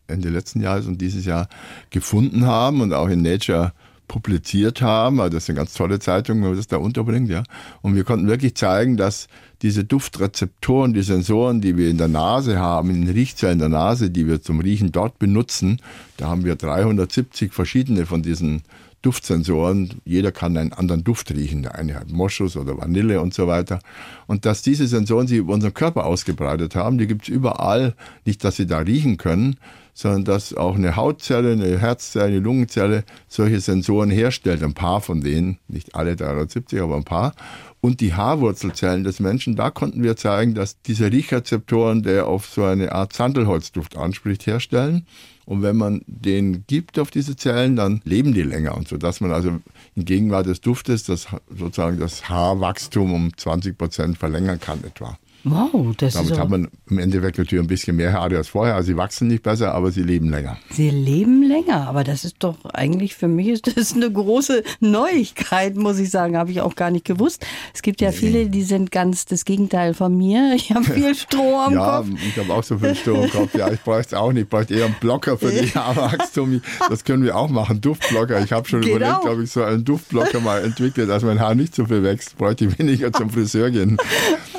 [0.07, 1.49] Ende letzten Jahres und dieses Jahr
[1.91, 3.73] gefunden haben und auch in Nature
[4.09, 5.21] publiziert haben.
[5.21, 7.45] Also das ist eine ganz tolle Zeitung, wenn man das da unterbringt, ja.
[7.81, 9.27] Und wir konnten wirklich zeigen, dass
[9.63, 14.11] diese Duftrezeptoren, die Sensoren, die wir in der Nase haben, in den Riechzellen der Nase,
[14.11, 15.81] die wir zum Riechen dort benutzen,
[16.19, 18.63] da haben wir 370 verschiedene von diesen
[19.03, 20.01] Duftsensoren.
[20.05, 21.63] Jeder kann einen anderen Duft riechen.
[21.63, 23.81] Der eine hat Moschus oder Vanille und so weiter.
[24.27, 27.95] Und dass diese Sensoren sich über unseren Körper ausgebreitet haben, die gibt es überall.
[28.25, 29.57] Nicht, dass sie da riechen können,
[29.95, 34.63] sondern dass auch eine Hautzelle, eine Herzzelle, eine Lungenzelle solche Sensoren herstellt.
[34.63, 37.35] Ein paar von denen, nicht alle 370, aber ein paar.
[37.81, 42.65] Und die Haarwurzelzellen des Menschen, da konnten wir zeigen, dass diese Riechrezeptoren, der auf so
[42.65, 45.07] eine Art Sandelholzduft anspricht, herstellen.
[45.45, 48.77] Und wenn man den gibt auf diese Zellen, dann leben die länger.
[48.77, 49.61] Und so dass man also
[49.95, 55.19] in Gegenwart des Duftes das sozusagen das Haarwachstum um 20 Prozent verlängern kann etwa.
[55.45, 58.77] Wow, das Damit ist hat man im Endeffekt natürlich ein bisschen mehr Haare als vorher.
[58.77, 60.57] Also sie wachsen nicht besser, aber sie leben länger.
[60.71, 65.75] Sie leben länger, aber das ist doch eigentlich für mich ist das eine große Neuigkeit,
[65.77, 66.37] muss ich sagen.
[66.37, 67.45] Habe ich auch gar nicht gewusst.
[67.75, 68.17] Es gibt ja nee.
[68.17, 70.53] viele, die sind ganz das Gegenteil von mir.
[70.55, 72.09] Ich habe viel Stroh am ja, Kopf.
[72.09, 73.55] Ja, ich habe auch so viel Stroh am Kopf.
[73.55, 74.45] Ja, ich bräuchte es auch nicht.
[74.45, 76.63] Ich bräuchte eher einen Blocker für die Haarwachstum.
[76.89, 78.43] Das können wir auch machen, Duftblocker.
[78.45, 78.97] Ich habe schon genau.
[78.97, 82.39] überlegt, ob ich so einen Duftblocker mal entwickle, dass mein Haar nicht so viel wächst.
[82.39, 83.97] Bräuchte ich weniger zum Friseur gehen.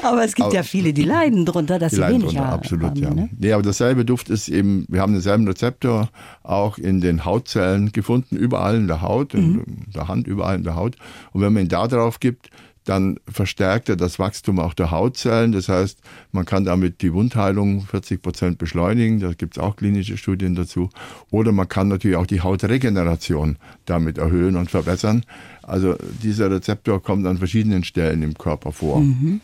[0.02, 2.90] Aber es gibt aber, ja viele, die leiden drunter, dass die sie wenig drunter, absolut,
[2.90, 3.14] haben, ja.
[3.14, 3.30] Ne?
[3.38, 6.10] Nee, aber dasselbe Duft ist eben, wir haben denselben Rezeptor
[6.42, 9.64] auch in den Hautzellen gefunden, überall in der Haut, mhm.
[9.68, 10.96] in der Hand, überall in der Haut.
[11.32, 12.50] Und wenn man ihn da drauf gibt,
[12.86, 15.52] dann verstärkt er das Wachstum auch der Hautzellen.
[15.52, 16.00] Das heißt,
[16.32, 19.20] man kann damit die Wundheilung 40 Prozent beschleunigen.
[19.20, 20.90] Da gibt es auch klinische Studien dazu.
[21.30, 25.24] Oder man kann natürlich auch die Hautregeneration damit erhöhen und verbessern.
[25.62, 29.02] Also dieser Rezeptor kommt an verschiedenen Stellen im Körper vor.
[29.02, 29.40] Mhm.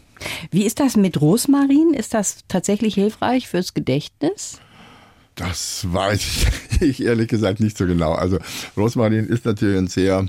[0.51, 1.93] Wie ist das mit Rosmarin?
[1.93, 4.59] Ist das tatsächlich hilfreich fürs Gedächtnis?
[5.35, 6.45] Das weiß
[6.81, 8.13] ich ehrlich gesagt nicht so genau.
[8.13, 8.39] Also
[8.75, 10.27] Rosmarin ist natürlich ein sehr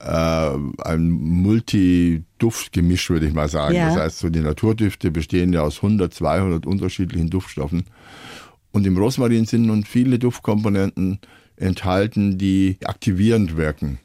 [0.00, 0.50] äh,
[0.82, 3.74] ein Multi-Duftgemisch, würde ich mal sagen.
[3.74, 3.88] Ja.
[3.88, 7.84] Das heißt, so die Naturdüfte bestehen ja aus 100, 200 unterschiedlichen Duftstoffen.
[8.72, 11.20] Und im Rosmarin sind nun viele Duftkomponenten
[11.56, 13.98] enthalten, die aktivierend wirken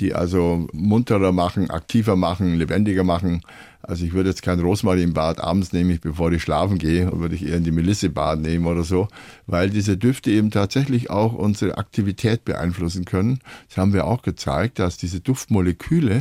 [0.00, 3.42] die also munterer machen, aktiver machen, lebendiger machen.
[3.82, 7.56] Also ich würde jetzt kein Rosmarinbad abends nehmen, bevor ich schlafen gehe, würde ich eher
[7.56, 9.08] in die Melissebad nehmen oder so,
[9.46, 13.40] weil diese Düfte eben tatsächlich auch unsere Aktivität beeinflussen können.
[13.68, 16.20] Das haben wir auch gezeigt, dass diese Duftmoleküle,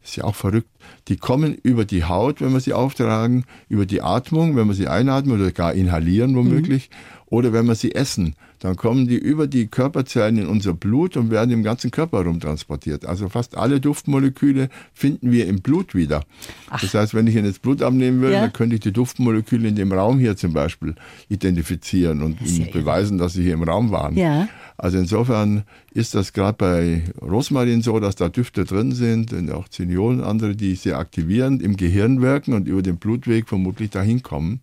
[0.00, 0.70] das ist ja auch verrückt,
[1.08, 4.88] die kommen über die Haut, wenn wir sie auftragen, über die Atmung, wenn wir sie
[4.88, 7.26] einatmen oder gar inhalieren womöglich, mhm.
[7.26, 11.32] oder wenn wir sie essen dann kommen die über die Körperzellen in unser Blut und
[11.32, 13.04] werden im ganzen Körper rumtransportiert.
[13.04, 16.22] Also fast alle Duftmoleküle finden wir im Blut wieder.
[16.70, 16.80] Ach.
[16.80, 18.40] Das heißt, wenn ich Ihnen das Blut abnehmen würde, ja.
[18.42, 20.94] dann könnte ich die Duftmoleküle in dem Raum hier zum Beispiel
[21.28, 24.16] identifizieren und Ihnen beweisen, dass sie hier im Raum waren.
[24.16, 24.48] Ja.
[24.76, 29.68] Also insofern ist das gerade bei Rosmarin so, dass da Düfte drin sind und auch
[29.68, 34.22] Ziniolen und andere, die sehr aktivierend im Gehirn wirken und über den Blutweg vermutlich dahin
[34.22, 34.60] kommen.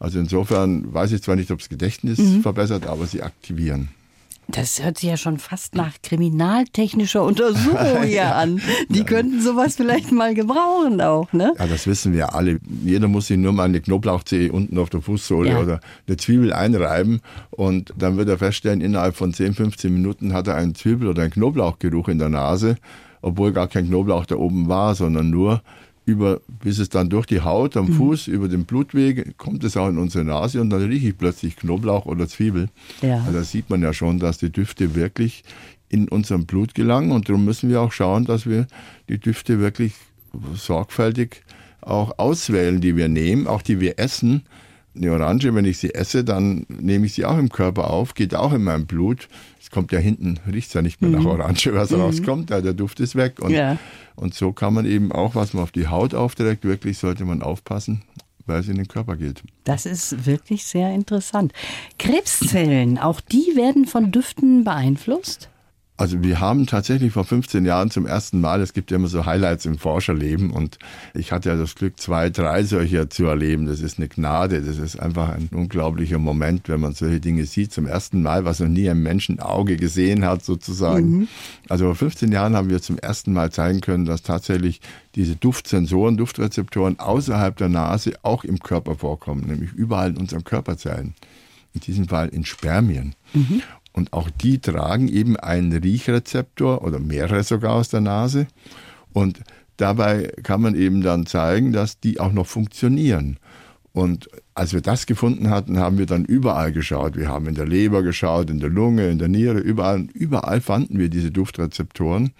[0.00, 2.42] Also insofern weiß ich zwar nicht, ob das Gedächtnis mhm.
[2.42, 3.90] verbessert, aber sie aktivieren.
[4.48, 8.60] Das hört sich ja schon fast nach kriminaltechnischer Untersuchung hier an.
[8.88, 11.52] Die könnten sowas vielleicht mal gebrauchen auch, ne?
[11.58, 12.58] Ja, das wissen wir alle.
[12.84, 15.60] Jeder muss sich nur mal eine Knoblauchzehe unten auf der Fußsohle ja.
[15.60, 20.48] oder eine Zwiebel einreiben und dann wird er feststellen, innerhalb von 10, 15 Minuten hat
[20.48, 22.76] er einen Zwiebel- oder einen Knoblauchgeruch in der Nase,
[23.22, 25.62] obwohl gar kein Knoblauch da oben war, sondern nur
[26.10, 27.92] über, bis es dann durch die Haut am mhm.
[27.94, 31.56] Fuß, über den Blutweg, kommt es auch in unsere Nase und dann rieche ich plötzlich
[31.56, 32.68] Knoblauch oder Zwiebel.
[33.00, 33.18] Ja.
[33.18, 35.44] Also da sieht man ja schon, dass die Düfte wirklich
[35.88, 38.66] in unserem Blut gelangen und darum müssen wir auch schauen, dass wir
[39.08, 39.94] die Düfte wirklich
[40.54, 41.42] sorgfältig
[41.80, 44.42] auch auswählen, die wir nehmen, auch die wir essen.
[44.94, 48.34] Eine Orange, wenn ich sie esse, dann nehme ich sie auch im Körper auf, geht
[48.34, 49.28] auch in mein Blut.
[49.60, 51.18] Es kommt ja hinten, riecht es ja nicht mehr mhm.
[51.18, 52.00] nach Orange, was mhm.
[52.00, 53.40] rauskommt, ja, der Duft ist weg.
[53.40, 53.78] Und, ja.
[54.16, 57.40] und so kann man eben auch, was man auf die Haut aufträgt, wirklich sollte man
[57.40, 58.02] aufpassen,
[58.46, 59.42] weil es in den Körper geht.
[59.62, 61.52] Das ist wirklich sehr interessant.
[61.98, 65.50] Krebszellen, auch die werden von Düften beeinflusst?
[66.00, 69.26] Also wir haben tatsächlich vor 15 Jahren zum ersten Mal, es gibt ja immer so
[69.26, 70.78] Highlights im Forscherleben und
[71.12, 73.66] ich hatte ja das Glück, zwei, drei solcher zu erleben.
[73.66, 77.74] Das ist eine Gnade, das ist einfach ein unglaublicher Moment, wenn man solche Dinge sieht.
[77.74, 81.18] Zum ersten Mal, was noch nie ein Menschenauge gesehen hat sozusagen.
[81.18, 81.28] Mhm.
[81.68, 84.80] Also vor 15 Jahren haben wir zum ersten Mal zeigen können, dass tatsächlich
[85.16, 91.12] diese Duftsensoren, Duftrezeptoren außerhalb der Nase auch im Körper vorkommen, nämlich überall in unseren Körperzellen.
[91.74, 93.14] In diesem Fall in Spermien.
[93.32, 93.62] Mhm.
[93.92, 98.46] Und auch die tragen eben einen Riechrezeptor oder mehrere sogar aus der Nase.
[99.12, 99.40] Und
[99.76, 103.38] dabei kann man eben dann zeigen, dass die auch noch funktionieren.
[103.92, 107.16] Und als wir das gefunden hatten, haben wir dann überall geschaut.
[107.16, 110.06] Wir haben in der Leber geschaut, in der Lunge, in der Niere, überall.
[110.14, 112.30] Überall fanden wir diese Duftrezeptoren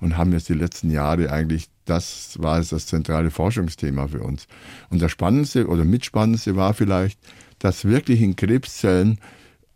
[0.00, 4.46] und haben jetzt die letzten Jahre eigentlich, das war es das zentrale Forschungsthema für uns.
[4.88, 7.18] Und das Spannendste oder mitspannendste war vielleicht,
[7.58, 9.18] dass wirklich in Krebszellen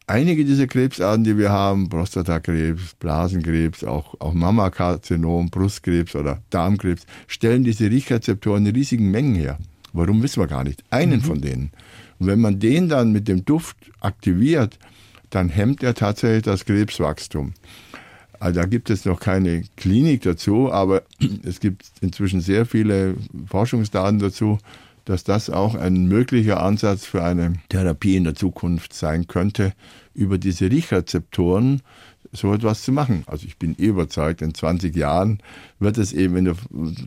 [0.09, 7.64] einige dieser Krebsarten, die wir haben, Prostatakrebs, Blasenkrebs, auch, auch Mammakarzinom, Brustkrebs oder Darmkrebs, stellen
[7.64, 9.59] diese Riechrezeptoren in riesigen Mengen her.
[9.92, 10.83] Warum wissen wir gar nicht.
[10.90, 11.25] Einen mhm.
[11.25, 11.71] von denen.
[12.18, 14.79] Und wenn man den dann mit dem Duft aktiviert,
[15.31, 17.53] dann hemmt er tatsächlich das Krebswachstum.
[18.40, 21.03] Also da gibt es noch keine Klinik dazu, aber
[21.44, 23.16] es gibt inzwischen sehr viele
[23.47, 24.59] Forschungsdaten dazu,
[25.09, 29.73] dass das auch ein möglicher Ansatz für eine Therapie in der Zukunft sein könnte,
[30.12, 31.81] über diese Riechrezeptoren
[32.33, 33.25] so etwas zu machen.
[33.27, 35.38] Also ich bin überzeugt, in 20 Jahren
[35.79, 36.57] wird es eben in der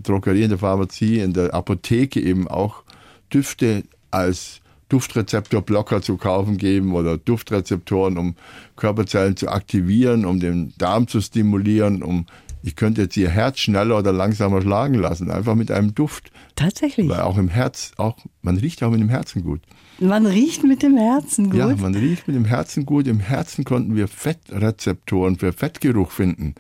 [0.02, 2.84] Drogerie, in der Pharmazie, in der Apotheke eben auch
[3.32, 8.36] Düfte als Duftrezeptorblocker zu kaufen geben oder Duftrezeptoren, um
[8.78, 12.26] Körperzellen zu aktivieren, um den Darm zu stimulieren, um
[12.64, 16.32] ich könnte jetzt ihr Herz schneller oder langsamer schlagen lassen, einfach mit einem Duft.
[16.56, 17.10] Tatsächlich.
[17.10, 19.62] Weil auch im Herz, auch, man riecht auch mit dem Herzen gut.
[20.00, 21.60] Man riecht mit dem Herzen gut?
[21.60, 23.08] Ja, man riecht mit dem Herzen gut.
[23.08, 26.56] Im Herzen konnten wir Fettrezeptoren für Fettgeruch finden.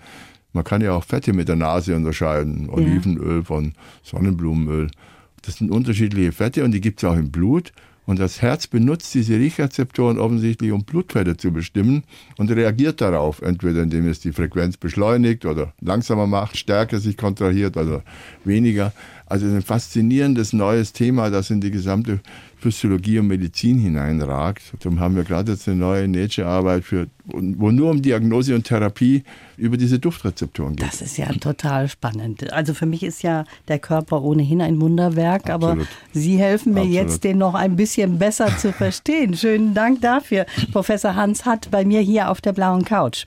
[0.54, 2.70] Man kann ja auch Fette mit der Nase unterscheiden.
[2.70, 3.44] Olivenöl ja.
[3.44, 4.92] von Sonnenblumenöl.
[5.44, 7.72] Das sind unterschiedliche Fette und die gibt es auch im Blut.
[8.06, 12.04] Und das Herz benutzt diese Riechrezeptoren offensichtlich, um Blutfette zu bestimmen
[12.38, 17.78] und reagiert darauf, entweder indem es die Frequenz beschleunigt oder langsamer macht, stärker sich kontrahiert
[17.78, 18.04] oder
[18.44, 18.92] weniger.
[19.32, 22.20] Also ein faszinierendes neues Thema, das in die gesamte
[22.60, 24.62] Physiologie und Medizin hineinragt.
[24.82, 26.84] Darum haben wir gerade jetzt eine neue Nature-Arbeit,
[27.24, 29.24] wo nur um Diagnose und Therapie
[29.56, 30.86] über diese Duftrezeptoren geht.
[30.86, 32.52] Das ist ja total spannend.
[32.52, 35.80] Also für mich ist ja der Körper ohnehin ein Wunderwerk, Absolut.
[35.80, 36.96] aber Sie helfen mir Absolut.
[36.98, 39.38] jetzt, den noch ein bisschen besser zu verstehen.
[39.38, 43.26] Schönen Dank dafür, Professor Hans Hatt, bei mir hier auf der blauen Couch.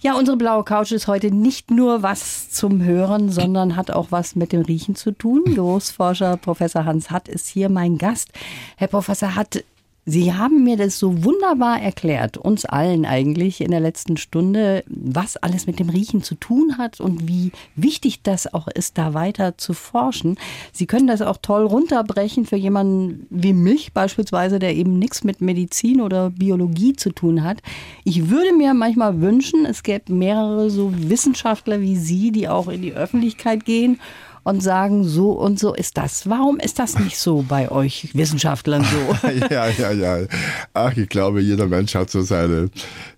[0.00, 4.36] Ja, unsere blaue Couch ist heute nicht nur was zum Hören, sondern hat auch was
[4.36, 5.42] mit dem Riechen zu tun.
[5.44, 8.30] Geruchsforscher Professor Hans Hatt ist hier mein Gast.
[8.76, 9.64] Herr Professor Hatt,
[10.10, 15.36] Sie haben mir das so wunderbar erklärt, uns allen eigentlich in der letzten Stunde, was
[15.36, 19.58] alles mit dem Riechen zu tun hat und wie wichtig das auch ist, da weiter
[19.58, 20.38] zu forschen.
[20.72, 25.42] Sie können das auch toll runterbrechen für jemanden wie mich beispielsweise, der eben nichts mit
[25.42, 27.58] Medizin oder Biologie zu tun hat.
[28.04, 32.80] Ich würde mir manchmal wünschen, es gäbe mehrere so Wissenschaftler wie Sie, die auch in
[32.80, 34.00] die Öffentlichkeit gehen
[34.44, 36.28] und sagen, so und so ist das.
[36.28, 39.28] Warum ist das nicht so bei euch Wissenschaftlern so?
[39.50, 40.26] ja, ja, ja.
[40.74, 42.70] Ach, ich glaube, jeder Mensch hat so seine,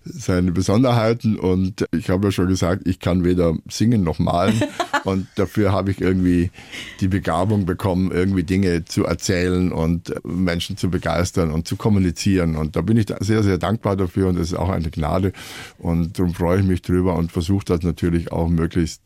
[0.03, 4.61] seine Besonderheiten und ich habe ja schon gesagt, ich kann weder singen noch malen
[5.03, 6.51] und dafür habe ich irgendwie
[6.99, 12.75] die Begabung bekommen, irgendwie Dinge zu erzählen und Menschen zu begeistern und zu kommunizieren und
[12.75, 15.33] da bin ich sehr, sehr dankbar dafür und das ist auch eine Gnade
[15.77, 19.01] und darum freue ich mich drüber und versuche das natürlich auch möglichst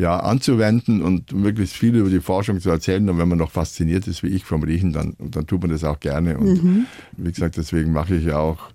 [0.00, 3.08] ja, anzuwenden und möglichst viel über die Forschung zu erzählen.
[3.08, 5.84] Und wenn man noch fasziniert ist wie ich vom Riechen, dann, dann tut man das
[5.84, 6.38] auch gerne.
[6.38, 6.86] Und mhm.
[7.16, 8.70] wie gesagt, deswegen mache ich ja auch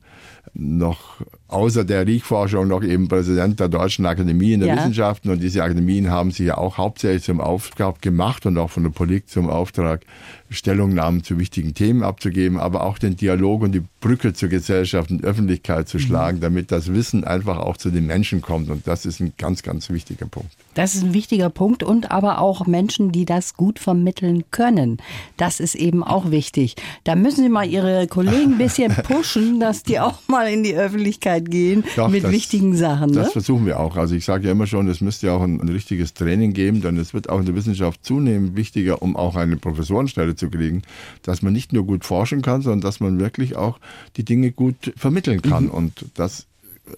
[0.53, 4.77] noch außer der Riechforschung noch eben Präsident der Deutschen Akademie in der ja.
[4.77, 5.29] Wissenschaften.
[5.29, 8.89] Und diese Akademien haben sich ja auch hauptsächlich zum Auftrag gemacht und auch von der
[8.89, 10.01] Politik zum Auftrag,
[10.49, 15.23] Stellungnahmen zu wichtigen Themen abzugeben, aber auch den Dialog und die Brücke zur Gesellschaft und
[15.23, 16.01] Öffentlichkeit zu mhm.
[16.01, 18.69] schlagen, damit das Wissen einfach auch zu den Menschen kommt.
[18.69, 20.51] Und das ist ein ganz, ganz wichtiger Punkt.
[20.75, 24.97] Das ist ein wichtiger Punkt und aber auch Menschen, die das gut vermitteln können.
[25.37, 26.75] Das ist eben auch wichtig.
[27.05, 30.75] Da müssen Sie mal Ihre Kollegen ein bisschen pushen, dass die auch mal in die
[30.75, 33.11] Öffentlichkeit Öffentlichkeit gehen Doch, mit das, wichtigen Sachen.
[33.11, 33.17] Ne?
[33.17, 33.95] Das versuchen wir auch.
[33.95, 36.81] Also ich sage ja immer schon, es müsste ja auch ein, ein, richtiges Training geben,
[36.81, 40.81] denn es wird auch in der Wissenschaft zunehmend wichtiger, um auch eine Professorenstelle zu kriegen,
[41.23, 43.79] dass man nicht nur gut forschen kann, sondern dass man wirklich auch
[44.17, 45.65] die Dinge gut vermitteln kann.
[45.65, 45.71] Mhm.
[45.71, 46.47] Und das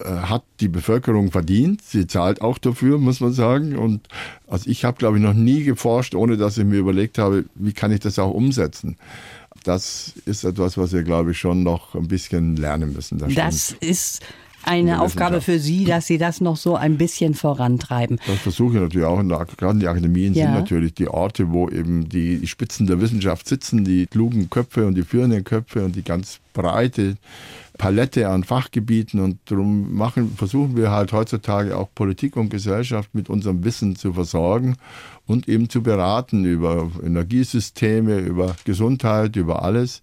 [0.00, 1.82] äh, hat die Bevölkerung verdient.
[1.82, 3.76] Sie zahlt auch dafür, muss man sagen.
[3.76, 4.08] Und
[4.46, 7.72] also ich habe, glaube ich, noch nie geforscht, ohne dass ich mir überlegt habe, wie
[7.72, 8.96] kann ich das auch umsetzen.
[9.64, 13.18] Das ist etwas, was wir, glaube ich, schon noch ein bisschen lernen müssen.
[13.18, 14.22] Das, das ist
[14.68, 18.20] eine Aufgabe für Sie, dass Sie das noch so ein bisschen vorantreiben.
[18.26, 19.22] Das versuche ich natürlich auch.
[19.56, 20.46] Gerade die Akademien ja.
[20.46, 24.94] sind natürlich die Orte, wo eben die Spitzen der Wissenschaft sitzen, die klugen Köpfe und
[24.94, 27.16] die führenden Köpfe und die ganz breite
[27.78, 33.30] Palette an Fachgebieten und darum machen, versuchen wir halt heutzutage auch Politik und Gesellschaft mit
[33.30, 34.76] unserem Wissen zu versorgen
[35.26, 40.02] und eben zu beraten über Energiesysteme, über Gesundheit, über alles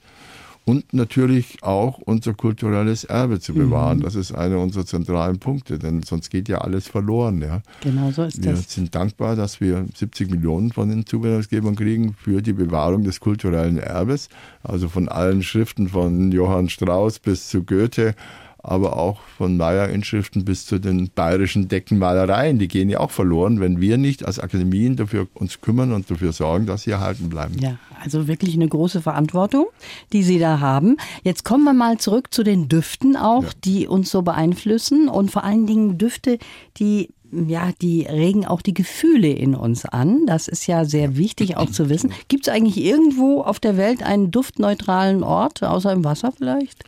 [0.65, 3.99] und natürlich auch unser kulturelles Erbe zu bewahren.
[3.99, 4.01] Mhm.
[4.01, 7.41] Das ist einer unserer zentralen Punkte, denn sonst geht ja alles verloren.
[7.41, 7.61] Ja.
[7.81, 8.61] Genau so ist wir das.
[8.61, 13.19] Wir sind dankbar, dass wir 70 Millionen von den Zuwendungsgebern kriegen für die Bewahrung des
[13.19, 14.29] kulturellen Erbes,
[14.63, 18.15] also von allen Schriften von Johann Strauss bis zu Goethe
[18.67, 23.79] aber auch von Maya-Inschriften bis zu den bayerischen Deckenmalereien, die gehen ja auch verloren, wenn
[23.79, 27.57] wir nicht als Akademien dafür uns kümmern und dafür sorgen, dass sie erhalten bleiben.
[27.59, 29.67] Ja, also wirklich eine große Verantwortung,
[30.13, 30.97] die Sie da haben.
[31.23, 33.49] Jetzt kommen wir mal zurück zu den Düften auch, ja.
[33.63, 36.39] die uns so beeinflussen und vor allen Dingen Düfte,
[36.77, 37.09] die
[37.47, 40.25] ja, die regen auch die Gefühle in uns an.
[40.25, 42.13] Das ist ja sehr wichtig auch zu wissen.
[42.29, 46.85] Gibt es eigentlich irgendwo auf der Welt einen duftneutralen Ort, außer im Wasser vielleicht?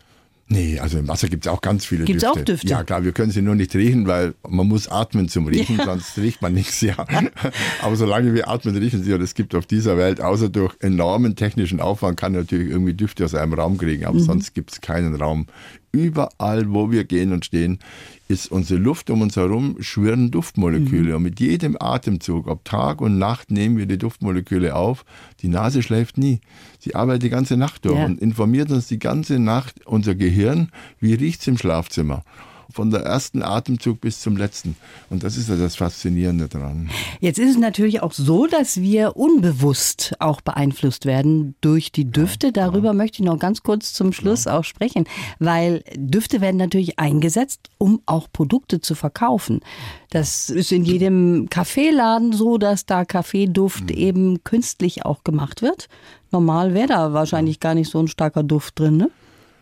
[0.49, 2.37] Nee, also im Wasser gibt es auch ganz viele gibt's Düfte.
[2.37, 2.67] Gibt es auch Düfte?
[2.67, 5.85] Ja, klar, wir können sie nur nicht riechen, weil man muss atmen zum Riechen, ja.
[5.85, 6.95] sonst riecht man nichts, ja.
[7.81, 9.13] Aber solange wir atmen, riechen sie.
[9.13, 13.25] Und es gibt auf dieser Welt, außer durch enormen technischen Aufwand, kann natürlich irgendwie Düfte
[13.25, 14.23] aus einem Raum kriegen, aber mhm.
[14.23, 15.47] sonst gibt es keinen Raum
[15.91, 17.79] überall, wo wir gehen und stehen,
[18.27, 21.09] ist unsere Luft um uns herum schwirren Duftmoleküle.
[21.09, 21.15] Mhm.
[21.15, 25.05] Und mit jedem Atemzug, ob Tag und Nacht, nehmen wir die Duftmoleküle auf.
[25.41, 26.41] Die Nase schläft nie.
[26.87, 28.05] Sie arbeitet die ganze Nacht durch ja.
[28.05, 30.71] und informiert uns die ganze Nacht unser Gehirn,
[31.01, 32.23] wie riecht es im Schlafzimmer
[32.71, 34.75] von der ersten Atemzug bis zum letzten.
[35.09, 36.89] Und das ist ja das Faszinierende daran.
[37.19, 42.51] Jetzt ist es natürlich auch so, dass wir unbewusst auch beeinflusst werden durch die Düfte.
[42.51, 42.93] Darüber ja.
[42.93, 44.57] möchte ich noch ganz kurz zum Schluss ja.
[44.57, 45.05] auch sprechen,
[45.39, 49.61] weil Düfte werden natürlich eingesetzt, um auch Produkte zu verkaufen.
[50.09, 53.97] Das ist in jedem Kaffeeladen so, dass da Kaffeeduft mhm.
[53.97, 55.89] eben künstlich auch gemacht wird.
[56.31, 59.09] Normal wäre da wahrscheinlich gar nicht so ein starker Duft drin, ne?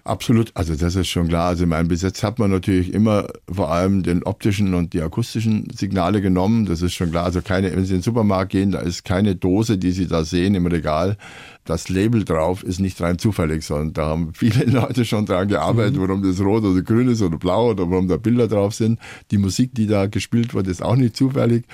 [0.08, 1.48] Absolut, also das ist schon klar.
[1.48, 5.68] Also in meinem Besitz hat man natürlich immer vor allem den optischen und die akustischen
[5.76, 6.68] Signale genommen.
[6.68, 7.26] Das ist schon klar.
[7.26, 10.24] Also keine, wenn Sie in den Supermarkt gehen, da ist keine Dose, die Sie da
[10.24, 11.18] sehen im Regal.
[11.64, 15.96] Das Label drauf ist nicht rein zufällig, sondern da haben viele Leute schon dran gearbeitet,
[15.96, 16.02] mhm.
[16.02, 19.00] warum das rot oder grün ist oder blau oder warum da Bilder drauf sind.
[19.32, 21.66] Die Musik, die da gespielt wird, ist auch nicht zufällig.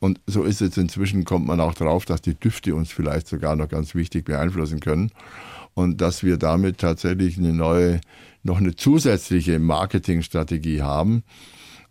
[0.00, 3.56] Und so ist es inzwischen, kommt man auch drauf, dass die Düfte uns vielleicht sogar
[3.56, 5.10] noch ganz wichtig beeinflussen können
[5.74, 8.00] und dass wir damit tatsächlich eine neue,
[8.42, 11.22] noch eine zusätzliche Marketingstrategie haben.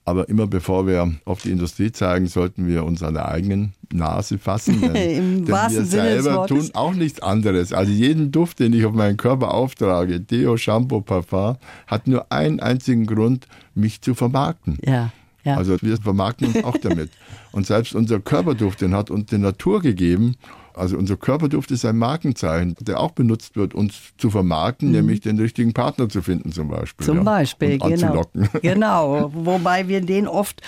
[0.05, 4.37] Aber immer bevor wir auf die Industrie zeigen, sollten wir uns an der eigenen Nase
[4.37, 4.81] fassen.
[4.93, 7.71] Denn, Im denn wir selber tun auch nichts anderes.
[7.71, 11.55] Also jeden Duft, den ich auf meinen Körper auftrage, Deo, Shampoo, Parfum,
[11.87, 14.77] hat nur einen einzigen Grund, mich zu vermarkten.
[14.85, 15.11] Ja.
[15.45, 15.55] Ja.
[15.57, 17.09] Also wir vermarkten uns auch damit.
[17.51, 20.35] Und selbst unser Körperduft, den hat uns die Natur gegeben.
[20.73, 24.95] Also unser Körperduft ist ein Markenzeichen, der auch benutzt wird, uns zu vermarkten, mhm.
[24.95, 27.05] nämlich den richtigen Partner zu finden zum Beispiel.
[27.05, 28.23] Zum ja, Beispiel, genau.
[28.61, 29.31] genau.
[29.33, 30.61] Wobei wir den oft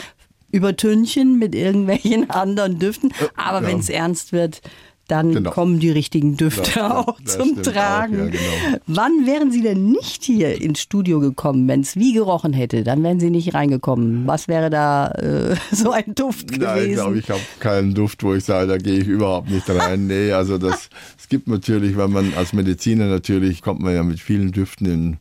[0.51, 3.13] übertünchen mit irgendwelchen anderen Düften.
[3.35, 3.67] Aber ja.
[3.67, 4.61] wenn es ernst wird,
[5.07, 5.51] dann genau.
[5.51, 8.15] kommen die richtigen Düfte das, auch das zum Tragen.
[8.15, 8.79] Auch, ja, genau.
[8.87, 12.83] Wann wären Sie denn nicht hier ins Studio gekommen, wenn es wie gerochen hätte?
[12.83, 14.25] Dann wären Sie nicht reingekommen.
[14.25, 16.63] Was wäre da äh, so ein Duft gewesen?
[16.63, 19.69] Nein, ich glaube, ich habe keinen Duft, wo ich sage, da gehe ich überhaupt nicht
[19.69, 20.07] rein.
[20.07, 24.19] nee, also das, es gibt natürlich, wenn man als Mediziner natürlich, kommt man ja mit
[24.19, 25.17] vielen Düften in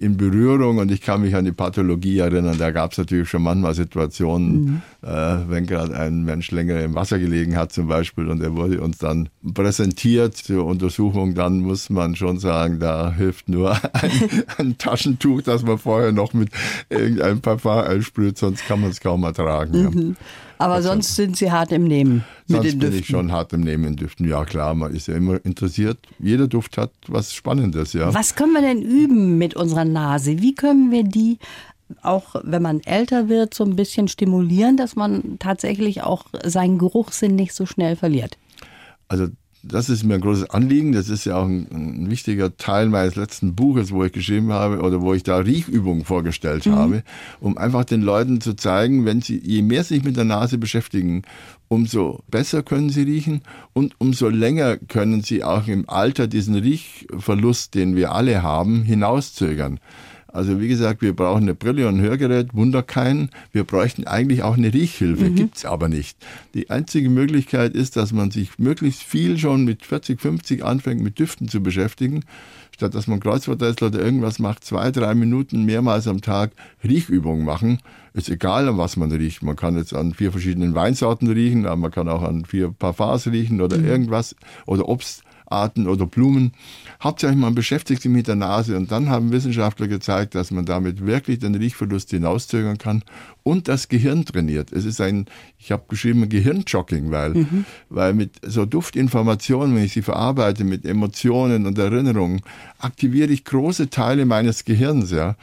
[0.00, 2.56] in Berührung und ich kann mich an die Pathologie erinnern.
[2.58, 4.82] Da gab es natürlich schon manchmal Situationen, mhm.
[5.02, 8.80] äh, wenn gerade ein Mensch länger im Wasser gelegen hat zum Beispiel und er wurde
[8.80, 14.10] uns dann präsentiert zur Untersuchung, dann muss man schon sagen, da hilft nur ein,
[14.58, 16.50] ein Taschentuch, das man vorher noch mit
[16.88, 19.72] irgendeinem Parfum einsprüht, sonst kann man es kaum ertragen.
[19.72, 20.08] Mhm.
[20.10, 20.14] Ja.
[20.58, 22.90] Aber also, sonst sind Sie hart im Nehmen mit sonst den Düften.
[22.90, 24.28] bin ich schon hart im Nehmen in Düften.
[24.28, 25.98] Ja klar, man ist ja immer interessiert.
[26.18, 28.12] Jeder Duft hat was Spannendes, ja.
[28.14, 30.40] Was können wir denn üben mit unserer Nase?
[30.40, 31.38] Wie können wir die
[32.02, 37.36] auch wenn man älter wird, so ein bisschen stimulieren, dass man tatsächlich auch seinen Geruchssinn
[37.36, 38.38] nicht so schnell verliert?
[39.08, 39.28] Also
[39.68, 40.92] das ist mir ein großes Anliegen.
[40.92, 44.80] Das ist ja auch ein, ein, wichtiger Teil meines letzten Buches, wo ich geschrieben habe
[44.80, 46.74] oder wo ich da Riechübungen vorgestellt mhm.
[46.74, 47.02] habe,
[47.40, 51.22] um einfach den Leuten zu zeigen, wenn sie, je mehr sich mit der Nase beschäftigen,
[51.68, 53.42] umso besser können sie riechen
[53.72, 59.80] und umso länger können sie auch im Alter diesen Riechverlust, den wir alle haben, hinauszögern.
[60.36, 63.30] Also wie gesagt, wir brauchen eine Brille und ein Hörgerät, Wunder keinen.
[63.52, 65.34] Wir bräuchten eigentlich auch eine Riechhilfe, mhm.
[65.34, 66.18] gibt's aber nicht.
[66.52, 71.18] Die einzige Möglichkeit ist, dass man sich möglichst viel schon mit 40, 50 anfängt, mit
[71.18, 72.22] Düften zu beschäftigen,
[72.70, 76.52] statt dass man Kreuzworträtsel oder irgendwas macht, zwei, drei Minuten mehrmals am Tag
[76.84, 77.78] Riechübungen machen.
[78.12, 79.42] Ist egal, an was man riecht.
[79.42, 83.26] Man kann jetzt an vier verschiedenen Weinsorten riechen, aber man kann auch an vier Parfums
[83.26, 83.86] riechen oder mhm.
[83.86, 85.22] irgendwas oder Obst.
[85.46, 86.52] Arten oder Blumen.
[87.02, 91.06] Hauptsächlich man beschäftigt sich mit der Nase und dann haben Wissenschaftler gezeigt, dass man damit
[91.06, 93.02] wirklich den Riechverlust hinauszögern kann
[93.42, 94.72] und das Gehirn trainiert.
[94.72, 95.26] Es ist ein,
[95.58, 97.64] ich habe geschrieben, Gehirnjogging, weil, mhm.
[97.88, 102.40] weil mit so Duftinformationen, wenn ich sie verarbeite, mit Emotionen und Erinnerungen,
[102.78, 105.36] aktiviere ich große Teile meines Gehirns, ja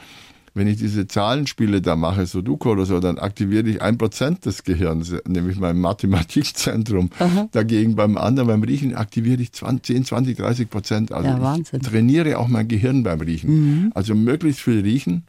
[0.54, 4.64] wenn ich diese Zahlenspiele da mache, Sudoku oder so, dann aktiviere ich ein Prozent des
[4.64, 7.10] Gehirns, nämlich mein Mathematikzentrum.
[7.20, 7.48] Aha.
[7.52, 11.12] Dagegen beim anderen, beim Riechen, aktiviere ich 20, 10, 20, 30 Prozent.
[11.12, 13.50] Also ja, ich trainiere auch mein Gehirn beim Riechen.
[13.50, 13.92] Mhm.
[13.96, 15.24] Also möglichst viel riechen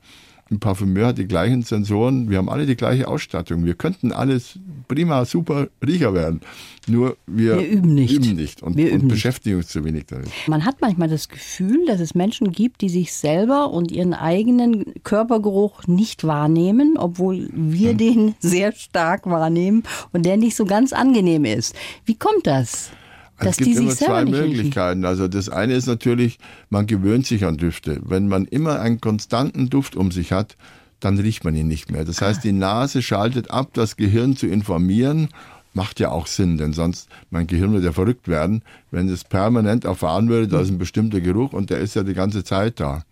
[0.55, 3.65] ein Parfümeur hat die gleichen Sensoren, wir haben alle die gleiche Ausstattung.
[3.65, 6.41] Wir könnten alles prima, super Riecher werden.
[6.87, 8.13] Nur wir, wir üben nicht.
[8.13, 10.29] Üben nicht und, wir üben und beschäftigen uns zu wenig damit.
[10.47, 14.95] Man hat manchmal das Gefühl, dass es Menschen gibt, die sich selber und ihren eigenen
[15.03, 17.99] Körpergeruch nicht wahrnehmen, obwohl wir hm.
[17.99, 19.83] den sehr stark wahrnehmen
[20.13, 21.75] und der nicht so ganz angenehm ist.
[22.05, 22.91] Wie kommt das?
[23.39, 25.01] Es gibt immer zwei Möglichkeiten.
[25.01, 25.05] Riechen.
[25.05, 26.39] Also das eine ist natürlich,
[26.71, 28.01] man gewöhnt sich an Düfte.
[28.05, 30.57] Wenn man immer einen konstanten Duft um sich hat,
[31.01, 32.05] dann riecht man ihn nicht mehr.
[32.05, 35.29] Das heißt, die Nase schaltet ab, das Gehirn zu informieren.
[35.75, 38.63] Macht ja auch Sinn, denn sonst, mein Gehirn würde ja verrückt werden,
[38.93, 42.15] wenn es permanent erfahren würde, da ist ein bestimmter Geruch und der ist ja die
[42.15, 43.03] ganze Zeit da.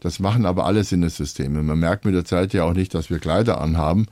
[0.00, 1.62] Das machen aber alle Sinnessysteme.
[1.62, 4.06] Man merkt mit der Zeit ja auch nicht, dass wir Kleider anhaben,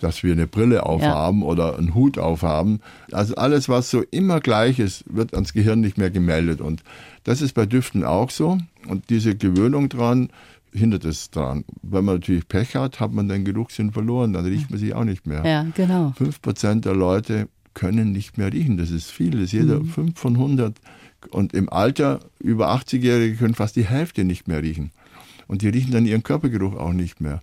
[0.00, 1.46] dass wir eine Brille aufhaben ja.
[1.46, 2.80] oder einen Hut aufhaben.
[3.12, 6.60] Also alles, was so immer gleich ist, wird ans Gehirn nicht mehr gemeldet.
[6.60, 6.82] Und
[7.24, 8.58] das ist bei Düften auch so.
[8.88, 10.30] Und diese Gewöhnung dran
[10.72, 11.64] hindert es dran.
[11.82, 15.04] Wenn man natürlich Pech hat, hat man den Geruchssinn verloren, dann riecht man sich auch
[15.04, 15.44] nicht mehr.
[15.44, 16.14] Ja, genau.
[16.16, 18.76] Fünf Prozent der Leute können nicht mehr riechen.
[18.76, 19.32] Das ist viel.
[19.32, 19.86] Das ist jeder mhm.
[19.86, 20.76] fünf von 100.
[21.30, 24.90] Und im Alter, über 80-Jährige können fast die Hälfte nicht mehr riechen.
[25.46, 27.42] Und die riechen dann ihren Körpergeruch auch nicht mehr.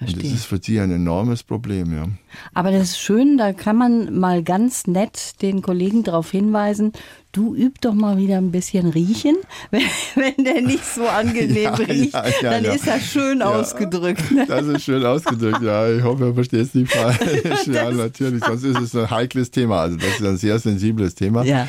[0.00, 0.22] Verstehe.
[0.22, 2.08] Und das ist für sie ein enormes Problem, ja.
[2.54, 6.92] Aber das ist schön, da kann man mal ganz nett den Kollegen darauf hinweisen,
[7.32, 9.36] du üb doch mal wieder ein bisschen riechen.
[9.70, 9.82] Wenn,
[10.16, 14.30] wenn der nicht so angenehm ja, riecht, ja, ja, dann ist das schön ausgedrückt.
[14.30, 14.46] Ne?
[14.48, 15.88] Das ist schön ausgedrückt, ja.
[15.90, 17.66] Ich hoffe, er versteht es nicht falsch.
[17.66, 18.42] ja, natürlich.
[18.42, 19.82] Sonst ist es ein heikles Thema.
[19.82, 21.44] Also das ist ein sehr sensibles Thema.
[21.44, 21.66] Äh,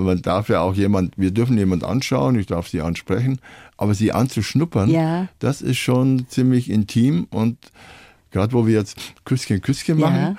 [0.00, 3.40] man darf ja auch jemand, wir dürfen jemand anschauen, ich darf sie ansprechen,
[3.76, 5.28] aber sie anzuschnuppern, ja.
[5.38, 7.58] das ist schon ziemlich intim und
[8.30, 10.38] gerade wo wir jetzt Küsschen, Küsschen machen,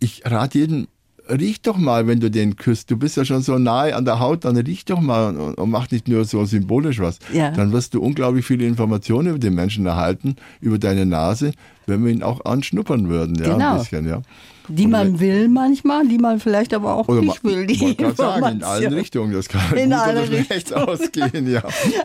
[0.00, 0.86] ich rate jedem,
[1.28, 2.90] riech doch mal, wenn du den küsst.
[2.90, 5.70] Du bist ja schon so nahe an der Haut, dann riech doch mal und, und
[5.70, 7.18] mach nicht nur so symbolisch was.
[7.32, 7.50] Ja.
[7.50, 11.52] Dann wirst du unglaublich viele Informationen über den Menschen erhalten, über deine Nase,
[11.86, 13.72] wenn wir ihn auch anschnuppern würden, ja, genau.
[13.72, 14.22] ein bisschen, ja.
[14.68, 17.66] Die man will manchmal, die man vielleicht aber auch nicht will.
[17.66, 19.32] Die ich kann sagen, in allen Richtungen.
[19.32, 21.62] Das kann in gut alle oder schlecht ausgehen, ja.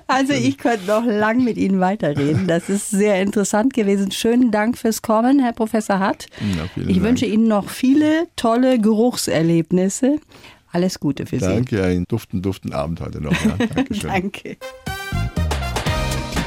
[0.08, 2.48] Also ich könnte noch lang mit Ihnen weiterreden.
[2.48, 4.12] Das ist sehr interessant gewesen.
[4.12, 6.28] Schönen Dank fürs Kommen, Herr Professor Hatt.
[6.58, 7.02] Ja, ich Dank.
[7.02, 10.20] wünsche Ihnen noch viele tolle Geruchserlebnisse.
[10.72, 11.46] Alles Gute für Sie.
[11.46, 13.32] Danke, einen duften, duften Abend heute noch.
[13.32, 14.10] Ja, Dankeschön.
[14.10, 14.58] Danke.